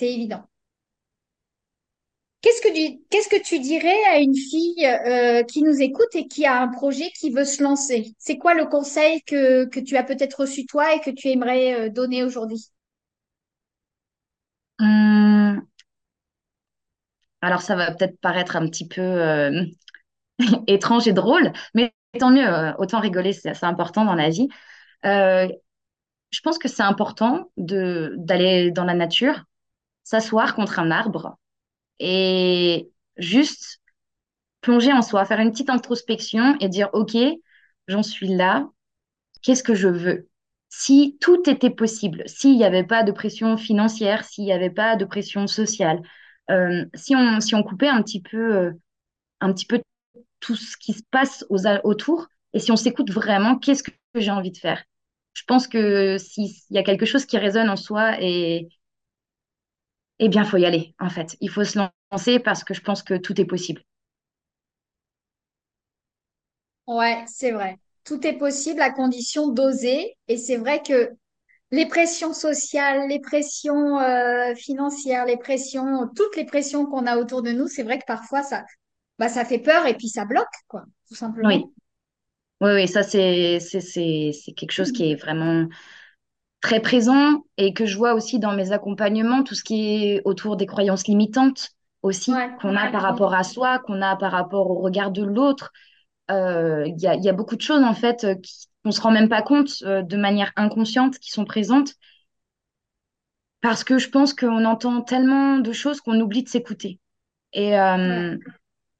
évident. 0.00 0.42
Qu'est-ce 2.40 2.60
que 2.60 2.74
tu, 2.74 3.00
qu'est-ce 3.08 3.28
que 3.28 3.40
tu 3.40 3.60
dirais 3.60 4.04
à 4.10 4.18
une 4.18 4.34
fille 4.34 4.84
euh, 4.84 5.44
qui 5.44 5.62
nous 5.62 5.80
écoute 5.80 6.14
et 6.14 6.26
qui 6.26 6.46
a 6.46 6.60
un 6.60 6.68
projet 6.68 7.10
qui 7.18 7.30
veut 7.30 7.44
se 7.44 7.62
lancer? 7.62 8.14
C'est 8.18 8.36
quoi 8.36 8.54
le 8.54 8.66
conseil 8.66 9.22
que, 9.22 9.64
que 9.66 9.78
tu 9.80 9.96
as 9.96 10.02
peut-être 10.02 10.40
reçu 10.40 10.66
toi 10.66 10.92
et 10.94 11.00
que 11.00 11.10
tu 11.10 11.28
aimerais 11.28 11.86
euh, 11.86 11.88
donner 11.88 12.24
aujourd'hui? 12.24 12.68
Hum, 14.80 15.23
alors 17.44 17.62
ça 17.62 17.76
va 17.76 17.92
peut-être 17.92 18.18
paraître 18.20 18.56
un 18.56 18.66
petit 18.68 18.88
peu 18.88 19.00
euh, 19.02 19.64
étrange 20.66 21.08
et 21.08 21.12
drôle, 21.12 21.52
mais 21.74 21.94
tant 22.18 22.30
mieux, 22.30 22.46
euh, 22.48 22.72
autant 22.78 23.00
rigoler, 23.00 23.32
c'est 23.32 23.64
important 23.64 24.04
dans 24.04 24.14
la 24.14 24.30
vie. 24.30 24.48
Euh, 25.06 25.48
je 26.30 26.40
pense 26.40 26.58
que 26.58 26.68
c'est 26.68 26.82
important 26.82 27.50
d'aller 27.56 28.70
dans 28.72 28.84
la 28.84 28.94
nature, 28.94 29.44
s'asseoir 30.04 30.54
contre 30.54 30.78
un 30.80 30.90
arbre 30.90 31.38
et 32.00 32.90
juste 33.16 33.80
plonger 34.60 34.92
en 34.92 35.02
soi, 35.02 35.24
faire 35.24 35.40
une 35.40 35.52
petite 35.52 35.70
introspection 35.70 36.56
et 36.60 36.68
dire, 36.68 36.90
OK, 36.92 37.16
j'en 37.88 38.02
suis 38.02 38.28
là, 38.28 38.68
qu'est-ce 39.42 39.62
que 39.62 39.74
je 39.74 39.88
veux? 39.88 40.28
Si 40.70 41.18
tout 41.20 41.48
était 41.48 41.70
possible, 41.70 42.24
s'il 42.26 42.56
n'y 42.56 42.64
avait 42.64 42.84
pas 42.84 43.04
de 43.04 43.12
pression 43.12 43.56
financière, 43.56 44.24
s'il 44.24 44.44
n'y 44.44 44.52
avait 44.52 44.70
pas 44.70 44.96
de 44.96 45.04
pression 45.04 45.46
sociale, 45.46 46.02
si 46.94 47.14
on, 47.16 47.40
si 47.40 47.54
on 47.54 47.62
coupait 47.62 47.88
un 47.88 48.02
petit 48.02 48.20
peu, 48.20 48.56
euh, 48.56 48.72
un 49.40 49.52
petit 49.52 49.66
peu 49.66 49.82
tout 50.40 50.56
ce 50.56 50.76
qui 50.76 50.92
se 50.92 51.02
passe 51.10 51.44
aux, 51.50 51.66
autour, 51.84 52.28
et 52.52 52.60
si 52.60 52.72
on 52.72 52.76
s'écoute 52.76 53.10
vraiment, 53.10 53.58
qu'est-ce 53.58 53.82
que 53.82 53.92
j'ai 54.14 54.30
envie 54.30 54.52
de 54.52 54.58
faire? 54.58 54.84
Je 55.34 55.42
pense 55.46 55.66
que 55.66 56.18
s'il 56.18 56.50
y 56.70 56.78
a 56.78 56.82
quelque 56.84 57.06
chose 57.06 57.26
qui 57.26 57.38
résonne 57.38 57.70
en 57.70 57.76
soi, 57.76 58.20
et, 58.20 58.68
eh 60.18 60.28
bien, 60.28 60.44
faut 60.44 60.56
y 60.56 60.66
aller, 60.66 60.94
en 61.00 61.08
fait. 61.10 61.36
Il 61.40 61.50
faut 61.50 61.64
se 61.64 61.78
lancer 62.12 62.38
parce 62.38 62.64
que 62.64 62.74
je 62.74 62.80
pense 62.80 63.02
que 63.02 63.14
tout 63.14 63.40
est 63.40 63.44
possible. 63.44 63.82
Ouais, 66.86 67.24
c'est 67.26 67.52
vrai. 67.52 67.78
Tout 68.04 68.26
est 68.26 68.36
possible 68.38 68.80
à 68.80 68.90
condition 68.90 69.48
d'oser. 69.48 70.16
Et 70.28 70.36
c'est 70.36 70.56
vrai 70.56 70.82
que 70.82 71.10
les 71.74 71.86
pressions 71.86 72.32
sociales, 72.32 73.08
les 73.08 73.20
pressions 73.20 73.98
euh, 74.00 74.54
financières, 74.54 75.26
les 75.26 75.36
pressions, 75.36 76.08
toutes 76.16 76.36
les 76.36 76.44
pressions 76.46 76.86
qu'on 76.86 77.06
a 77.06 77.16
autour 77.18 77.42
de 77.42 77.50
nous, 77.52 77.68
c'est 77.68 77.82
vrai 77.82 77.98
que 77.98 78.04
parfois 78.06 78.42
ça, 78.42 78.64
bah, 79.18 79.28
ça 79.28 79.44
fait 79.44 79.58
peur 79.60 79.86
et 79.86 79.94
puis 79.96 80.08
ça 80.08 80.24
bloque, 80.24 80.46
quoi, 80.68 80.84
tout 81.08 81.14
simplement. 81.16 81.62
Oui, 81.62 81.72
oui, 82.60 82.70
oui, 82.74 82.88
ça 82.88 83.02
c'est 83.02 83.60
c'est 83.60 83.80
c'est 83.80 84.32
c'est 84.32 84.52
quelque 84.52 84.72
chose 84.72 84.92
qui 84.92 85.10
est 85.12 85.16
vraiment 85.16 85.68
très 86.60 86.80
présent 86.80 87.44
et 87.58 87.74
que 87.74 87.86
je 87.86 87.96
vois 87.96 88.14
aussi 88.14 88.38
dans 88.38 88.54
mes 88.54 88.72
accompagnements, 88.72 89.42
tout 89.44 89.54
ce 89.54 89.64
qui 89.64 90.04
est 90.06 90.22
autour 90.24 90.56
des 90.56 90.66
croyances 90.66 91.06
limitantes 91.08 91.70
aussi 92.02 92.32
Ouais, 92.34 92.50
qu'on 92.56 92.76
a 92.76 92.88
par 92.88 93.02
rapport 93.02 93.34
à 93.34 93.44
soi, 93.44 93.80
qu'on 93.80 94.02
a 94.02 94.16
par 94.16 94.32
rapport 94.32 94.70
au 94.70 94.80
regard 94.80 95.10
de 95.12 95.24
l'autre. 95.24 95.72
Euh, 96.30 96.84
Il 96.86 97.00
y 97.00 97.06
a, 97.06 97.14
il 97.14 97.22
y 97.24 97.28
a 97.28 97.32
beaucoup 97.32 97.56
de 97.56 97.60
choses 97.62 97.82
en 97.82 97.94
fait 97.94 98.24
euh, 98.24 98.34
qui, 98.36 98.68
on 98.84 98.90
se 98.90 99.00
rend 99.00 99.10
même 99.10 99.28
pas 99.28 99.42
compte 99.42 99.82
euh, 99.82 100.02
de 100.02 100.16
manière 100.16 100.52
inconsciente 100.56 101.18
qui 101.18 101.30
sont 101.30 101.44
présentes 101.44 101.94
parce 103.60 103.84
que 103.84 103.98
je 103.98 104.08
pense 104.10 104.34
qu'on 104.34 104.64
entend 104.64 105.02
tellement 105.02 105.58
de 105.58 105.72
choses 105.72 106.00
qu'on 106.00 106.20
oublie 106.20 106.42
de 106.42 106.48
s'écouter. 106.48 107.00
Et, 107.52 107.72
ouais, 108.06 108.24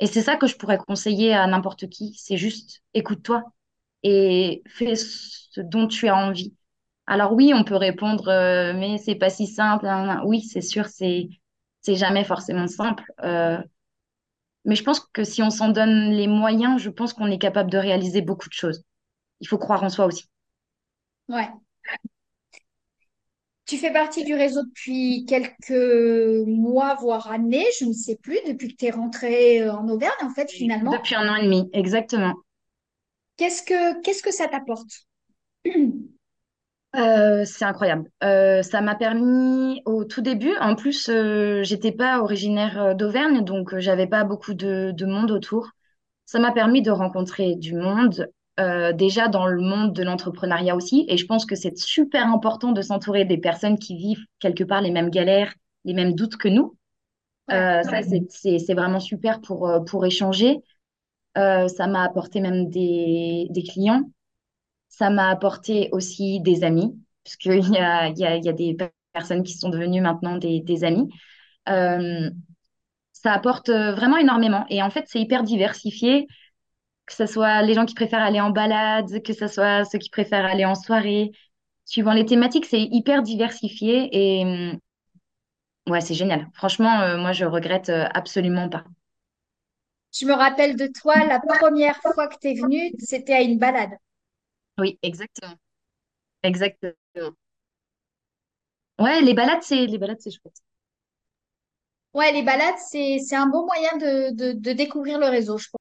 et 0.01 0.07
c'est 0.07 0.23
ça 0.23 0.37
que 0.37 0.47
je 0.47 0.57
pourrais 0.57 0.79
conseiller 0.79 1.33
à 1.35 1.47
n'importe 1.47 1.89
qui, 1.89 2.15
c'est 2.19 2.37
juste 2.37 2.83
écoute-toi 2.95 3.45
et 4.03 4.63
fais 4.69 4.97
ce 4.97 5.61
dont 5.61 5.89
tu 5.89 6.09
as 6.09 6.17
envie. 6.17 6.55
Alors 7.07 7.33
oui, 7.35 7.53
on 7.55 7.65
peut 7.65 7.77
répondre, 7.77 8.29
euh, 8.29 8.75
mais 8.75 8.99
c'est 8.99 9.17
pas 9.17 9.31
si 9.31 9.47
simple. 9.49 9.87
nan, 9.87 10.07
nan. 10.09 10.23
Oui, 10.27 10.43
c'est 10.43 10.63
sûr, 10.63 10.87
c'est 10.89 11.29
c'est 11.83 11.97
jamais 11.97 12.25
forcément 12.25 12.69
simple. 12.69 13.05
Euh, 13.25 13.59
mais 14.64 14.77
je 14.77 14.83
pense 14.85 15.00
que 15.00 15.24
si 15.24 15.42
on 15.42 15.50
s'en 15.50 15.68
donne 15.68 16.11
les 16.11 16.27
moyens, 16.27 16.81
je 16.81 16.90
pense 16.90 17.12
qu'on 17.12 17.31
est 17.31 17.38
capable 17.38 17.70
de 17.70 17.79
réaliser 17.79 18.22
beaucoup 18.22 18.48
de 18.48 18.55
choses. 18.55 18.85
Il 19.40 19.48
faut 19.48 19.59
croire 19.59 19.85
en 19.85 19.90
soi 19.90 20.07
aussi. 20.07 20.29
ouais. 21.29 21.48
Tu 23.66 23.79
fais 23.79 23.92
partie 23.92 24.24
du 24.24 24.35
réseau 24.35 24.62
depuis 24.62 25.24
quelques 25.27 26.46
mois, 26.46 26.96
voire 26.96 27.31
années, 27.31 27.64
je 27.81 27.87
ne 27.87 27.94
sais 27.94 28.16
plus, 28.16 28.38
depuis 28.46 28.68
que 28.68 28.77
tu 28.77 28.85
es 28.87 28.90
rentrée 28.90 29.62
euh, 29.62 29.72
en 29.72 29.88
Auvergne, 29.88 30.12
en 30.22 30.31
fait, 30.31 30.50
finalement. 30.50 30.92
Depuis 30.92 31.14
un 31.14 31.33
an 31.33 31.37
et 31.37 31.44
demi, 31.44 31.70
exactement. 31.72 32.35
Qu'est-ce 33.38 33.62
que 33.62 34.03
qu'est-ce 34.03 34.22
que 34.22 34.33
ça 34.33 34.48
t'apporte? 34.48 35.07
Euh, 36.95 37.45
c'est 37.45 37.65
incroyable. 37.65 38.09
Euh, 38.23 38.63
ça 38.63 38.81
m'a 38.81 38.95
permis 38.95 39.83
au 39.85 40.05
tout 40.05 40.21
début, 40.23 40.55
en 40.61 40.77
plus, 40.77 41.09
euh, 41.09 41.63
j'étais 41.65 41.91
pas 41.91 42.21
originaire 42.21 42.81
euh, 42.81 42.95
d'Auvergne, 42.95 43.45
donc 43.45 43.75
euh, 43.75 43.81
j'avais 43.81 44.07
pas 44.07 44.23
beaucoup 44.23 44.55
de, 44.55 44.93
de 44.97 45.07
monde 45.07 45.33
autour. 45.33 45.71
Ça 46.25 46.39
m'a 46.39 46.53
permis 46.53 46.83
de 46.83 46.93
rencontrer 46.93 47.57
du 47.57 47.75
monde, 47.75 48.29
euh, 48.61 48.93
déjà 48.93 49.27
dans 49.29 49.47
le 49.47 49.61
monde 49.61 49.93
de 49.93 50.05
l'entrepreneuriat 50.05 50.77
aussi. 50.77 51.05
Et 51.09 51.17
je 51.17 51.27
pense 51.27 51.47
que 51.47 51.57
c'est 51.57 51.77
super 51.77 52.29
important 52.29 52.71
de 52.73 52.83
s'entourer 52.83 53.25
des 53.25 53.39
personnes 53.39 53.79
qui 53.79 53.97
vivent 53.97 54.25
quelque 54.39 54.63
part 54.65 54.81
les 54.81 54.93
mêmes 54.93 55.11
galères, 55.11 55.53
les 55.85 55.95
mêmes 55.95 56.15
doutes 56.15 56.37
que 56.37 56.49
nous. 56.49 56.77
Ouais, 57.49 57.83
ça, 57.85 58.03
c'est, 58.03 58.75
vraiment 58.75 59.01
super 59.01 59.41
pour, 59.41 59.71
pour 59.87 60.07
échanger. 60.07 60.59
Euh, 61.39 61.69
ça 61.69 61.87
m'a 61.89 62.05
apporté 62.05 62.41
même 62.41 62.71
des, 62.71 63.49
des 63.51 63.63
clients. 63.65 64.11
Ça 64.97 65.11
m'a 65.11 65.29
apporté 65.29 65.89
aussi 65.91 66.41
des 66.41 66.63
amis, 66.63 66.97
puisqu'il 67.25 67.69
y 67.69 67.79
a, 67.79 68.11
y 68.11 68.25
a, 68.25 68.53
des 68.53 68.77
personnes 69.13 69.43
qui 69.43 69.55
sont 69.55 69.69
devenues 69.69 70.01
maintenant 70.01 70.37
des, 70.37 70.85
amis. 70.85 71.09
Euh, 71.69 72.31
ça 73.13 73.33
apporte 73.33 73.71
euh, 73.71 73.93
vraiment 73.93 74.19
énormément. 74.19 74.65
Et 74.69 74.85
en 74.85 74.91
fait, 74.91 75.07
c'est 75.09 75.21
hyper 75.21 75.43
diversifié, 75.43 76.29
que 77.07 77.13
ce 77.13 77.27
soit 77.27 77.63
les 77.63 77.75
gens 77.75 77.87
qui 77.87 77.95
préfèrent 77.95 78.23
aller 78.23 78.41
en 78.41 78.51
balade, 78.51 79.21
que 79.25 79.33
ce 79.33 79.49
soit 79.49 79.85
ceux 79.85 79.99
qui 79.99 80.11
préfèrent 80.11 80.47
aller 80.47 80.65
en 80.65 80.77
soirée. 80.77 81.33
Suivant 81.85 82.13
les 82.13 82.25
thématiques, 82.25 82.67
c'est 82.67 82.83
hyper 82.83 83.23
diversifié 83.23 84.09
et 84.13 84.45
hum, 84.45 84.79
ouais, 85.89 86.03
c'est 86.03 86.15
génial. 86.15 86.47
Franchement, 86.55 87.01
euh, 87.01 87.17
moi, 87.17 87.33
je 87.33 87.47
regrette 87.47 87.91
absolument 87.91 88.69
pas. 88.69 88.85
Je 90.17 90.25
me 90.25 90.35
rappelle 90.35 90.77
de 90.77 90.87
toi, 90.87 91.17
la 91.25 91.41
première 91.41 91.97
fois 91.97 92.29
que 92.29 92.37
tu 92.41 92.47
es 92.51 92.55
venue, 92.55 92.93
c'était 93.01 93.35
à 93.35 93.41
une 93.41 93.59
balade. 93.59 93.91
Oui, 94.79 94.99
exactement. 95.03 95.57
Exactement. 96.45 96.97
Ouais, 98.99 99.21
les 99.23 99.35
balades, 99.35 99.63
c'est 99.63 99.87
les 99.87 99.99
balades, 99.99 100.19
c'est 100.21 100.31
chouette. 100.33 100.61
Ouais, 102.15 102.33
les 102.33 102.43
balades, 102.43 102.79
c'est, 102.79 103.19
c'est 103.19 103.37
un 103.37 103.47
bon 103.47 103.67
moyen 103.67 103.97
de, 103.99 104.35
de, 104.35 104.53
de 104.53 104.73
découvrir 104.73 105.19
le 105.19 105.27
réseau, 105.27 105.59
je 105.59 105.69
pense. 105.69 105.81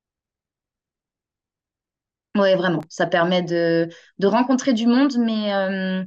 Ouais, 2.36 2.56
vraiment. 2.56 2.82
Ça 2.90 3.06
permet 3.06 3.44
de, 3.44 3.90
de 4.18 4.28
rencontrer 4.28 4.74
du 4.74 4.88
monde, 4.88 5.14
mais 5.20 5.54
euh, 5.54 6.04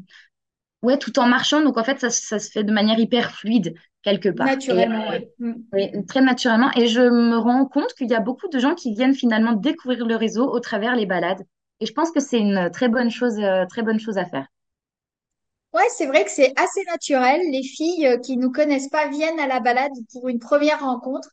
ouais, 0.82 0.98
tout 0.98 1.18
en 1.18 1.26
marchant. 1.28 1.62
Donc, 1.62 1.78
en 1.78 1.84
fait, 1.84 2.00
ça, 2.00 2.10
ça 2.10 2.38
se 2.40 2.50
fait 2.50 2.64
de 2.64 2.72
manière 2.72 2.98
hyper 2.98 3.32
fluide, 3.32 3.74
quelque 4.02 4.30
part. 4.30 4.56
Et 4.68 4.74
Naturellement, 4.74 5.08
euh, 5.12 5.18
ouais. 5.18 5.32
Mm. 5.38 5.54
oui, 5.72 6.06
très 6.06 6.22
naturellement. 6.22 6.70
Et 6.76 6.88
je 6.88 7.02
me 7.02 7.38
rends 7.38 7.66
compte 7.66 7.94
qu'il 7.94 8.10
y 8.10 8.14
a 8.14 8.20
beaucoup 8.20 8.48
de 8.48 8.58
gens 8.60 8.74
qui 8.74 8.94
viennent 8.94 9.14
finalement 9.14 9.52
découvrir 9.54 10.06
le 10.06 10.16
réseau 10.16 10.50
au 10.50 10.60
travers 10.60 10.96
les 10.96 11.06
balades. 11.06 11.44
Et 11.80 11.86
je 11.86 11.92
pense 11.94 12.10
que 12.10 12.20
c'est 12.20 12.38
une 12.38 12.68
très 12.70 12.88
bonne 12.90 13.10
chose, 13.10 13.38
euh, 13.38 13.64
très 13.64 13.80
bonne 13.82 13.98
chose 13.98 14.18
à 14.18 14.26
faire. 14.26 14.46
Ouais, 15.72 15.88
c'est 15.96 16.06
vrai 16.06 16.24
que 16.24 16.30
c'est 16.30 16.52
assez 16.58 16.82
naturel. 16.84 17.40
Les 17.50 17.62
filles 17.62 18.06
euh, 18.06 18.18
qui 18.18 18.36
nous 18.36 18.50
connaissent 18.50 18.88
pas 18.88 19.08
viennent 19.08 19.38
à 19.40 19.46
la 19.46 19.60
balade 19.60 19.92
pour 20.12 20.28
une 20.28 20.38
première 20.38 20.80
rencontre. 20.80 21.28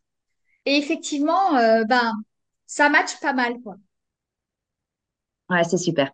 Et 0.66 0.78
effectivement, 0.78 1.56
euh, 1.58 1.84
ben, 1.86 2.14
ça 2.68 2.90
matche 2.90 3.20
pas 3.22 3.34
mal, 3.34 3.56
quoi. 3.64 3.76
Ouais, 5.50 5.64
c'est 5.64 5.78
super. 5.78 6.12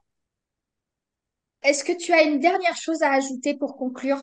Est-ce 1.63 1.85
que 1.85 1.93
tu 1.93 2.11
as 2.11 2.23
une 2.23 2.41
dernière 2.41 2.75
chose 2.75 3.01
à 3.01 3.13
ajouter 3.13 3.53
pour 3.57 3.77
conclure? 3.77 4.19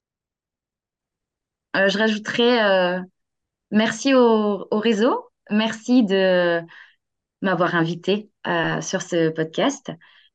Euh, 1.76 1.88
je 1.88 1.98
rajouterais 1.98 2.64
euh, 2.98 3.00
merci 3.70 4.14
au, 4.14 4.68
au 4.70 4.78
réseau. 4.80 5.30
Merci 5.50 6.04
de 6.04 6.62
m'avoir 7.42 7.74
invité 7.76 8.30
euh, 8.46 8.80
sur 8.80 9.02
ce 9.02 9.28
podcast. 9.30 9.90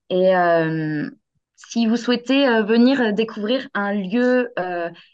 Et 0.09 0.35
euh, 0.35 1.09
si 1.55 1.87
vous 1.87 1.97
souhaitez 1.97 2.47
euh, 2.47 2.63
venir 2.63 3.13
découvrir 3.13 3.67
un 3.73 3.93
lieu 3.93 4.53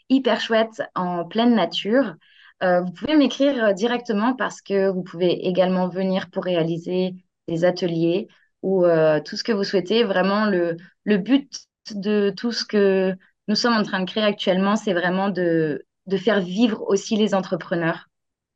hyper 0.08 0.40
chouette 0.40 0.82
en 0.94 1.24
pleine 1.24 1.54
nature, 1.54 2.14
vous 2.60 2.90
pouvez 2.92 3.14
m'écrire 3.14 3.72
directement 3.72 4.34
parce 4.34 4.60
que 4.60 4.88
vous 4.88 5.02
pouvez 5.04 5.46
également 5.46 5.88
venir 5.88 6.28
pour 6.30 6.42
réaliser 6.44 7.14
des 7.46 7.64
ateliers 7.64 8.26
ou 8.62 8.84
tout 9.24 9.36
ce 9.36 9.44
que 9.44 9.52
vous 9.52 9.62
souhaitez. 9.62 10.02
Vraiment, 10.02 10.46
le, 10.46 10.76
le 11.04 11.18
but 11.18 11.48
de 11.94 12.30
tout 12.36 12.50
ce 12.50 12.64
que 12.64 13.14
nous 13.46 13.54
sommes 13.54 13.74
en 13.74 13.84
train 13.84 14.00
de 14.00 14.10
créer 14.10 14.24
actuellement, 14.24 14.74
c'est 14.74 14.92
vraiment 14.92 15.28
de, 15.28 15.86
de 16.06 16.16
faire 16.16 16.40
vivre 16.40 16.82
aussi 16.88 17.16
les 17.16 17.34
entrepreneurs. 17.34 18.08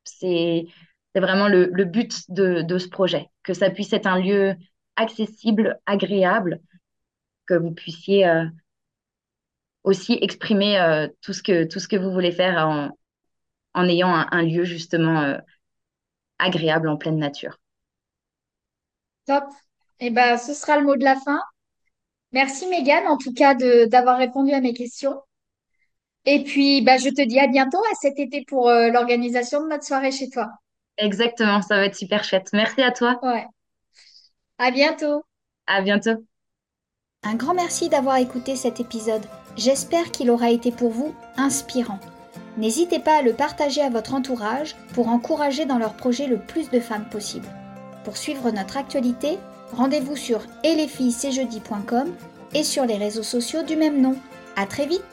C'est 0.03 0.65
c'est 1.13 1.21
vraiment 1.21 1.47
le, 1.47 1.83
but 1.83 2.29
de, 2.29 2.77
ce 2.77 2.87
projet, 2.87 3.29
que 3.43 3.53
ça 3.53 3.69
puisse 3.69 3.93
être 3.93 4.07
un 4.07 4.19
lieu 4.19 4.55
accessible, 4.95 5.79
agréable, 5.85 6.59
que 7.45 7.53
vous 7.53 7.71
puissiez 7.71 8.27
euh, 8.27 8.45
aussi 9.83 10.17
exprimer 10.21 10.79
euh, 10.79 11.07
tout 11.21 11.33
ce 11.33 11.43
que, 11.43 11.65
tout 11.65 11.79
ce 11.79 11.87
que 11.87 11.95
vous 11.95 12.11
voulez 12.11 12.31
faire 12.31 12.67
en, 13.75 13.87
ayant 13.87 14.09
un, 14.09 14.41
lieu 14.41 14.63
justement 14.63 15.21
euh, 15.21 15.37
agréable 16.39 16.89
en 16.89 16.97
pleine 16.97 17.17
nature. 17.17 17.59
Top. 19.25 19.45
Eh 19.99 20.09
ben, 20.09 20.37
ce 20.37 20.53
sera 20.53 20.77
le 20.77 20.85
mot 20.85 20.95
de 20.95 21.03
la 21.03 21.15
fin. 21.15 21.39
Merci, 22.31 22.67
Mégane, 22.67 23.07
en 23.07 23.17
tout 23.17 23.33
cas, 23.33 23.53
d'avoir 23.53 24.17
répondu 24.17 24.51
à 24.51 24.61
mes 24.61 24.73
questions. 24.73 25.21
Et 26.25 26.43
puis, 26.43 26.81
bah, 26.81 26.97
je 26.97 27.09
te 27.09 27.21
dis 27.21 27.39
à 27.39 27.47
bientôt, 27.47 27.77
à 27.91 27.95
cet 28.01 28.17
été 28.17 28.43
pour 28.47 28.69
l'organisation 28.69 29.63
de 29.63 29.69
notre 29.69 29.83
soirée 29.83 30.11
chez 30.11 30.29
toi. 30.29 30.49
Exactement, 30.97 31.61
ça 31.61 31.77
va 31.77 31.85
être 31.85 31.95
super 31.95 32.23
chouette. 32.23 32.49
Merci 32.53 32.81
à 32.81 32.91
toi. 32.91 33.19
Ouais. 33.23 33.45
À 34.57 34.71
bientôt. 34.71 35.23
À 35.67 35.81
bientôt. 35.81 36.25
Un 37.23 37.35
grand 37.35 37.53
merci 37.53 37.89
d'avoir 37.89 38.17
écouté 38.17 38.55
cet 38.55 38.79
épisode. 38.79 39.25
J'espère 39.55 40.11
qu'il 40.11 40.29
aura 40.29 40.51
été 40.51 40.71
pour 40.71 40.91
vous 40.91 41.15
inspirant. 41.37 41.99
N'hésitez 42.57 42.99
pas 42.99 43.19
à 43.19 43.21
le 43.21 43.33
partager 43.33 43.81
à 43.81 43.89
votre 43.89 44.13
entourage 44.13 44.75
pour 44.93 45.07
encourager 45.07 45.65
dans 45.65 45.79
leur 45.79 45.95
projet 45.95 46.27
le 46.27 46.37
plus 46.37 46.69
de 46.69 46.79
femmes 46.79 47.09
possible. 47.09 47.47
Pour 48.03 48.17
suivre 48.17 48.51
notre 48.51 48.77
actualité, 48.77 49.39
Rendez-vous 49.73 50.15
sur 50.15 50.41
et 50.63 50.75
les 50.75 50.87
filles 50.87 51.15
et 52.53 52.63
sur 52.63 52.85
les 52.85 52.97
réseaux 52.97 53.23
sociaux 53.23 53.63
du 53.63 53.75
même 53.75 54.01
nom. 54.01 54.15
À 54.55 54.67
très 54.67 54.85
vite 54.85 55.03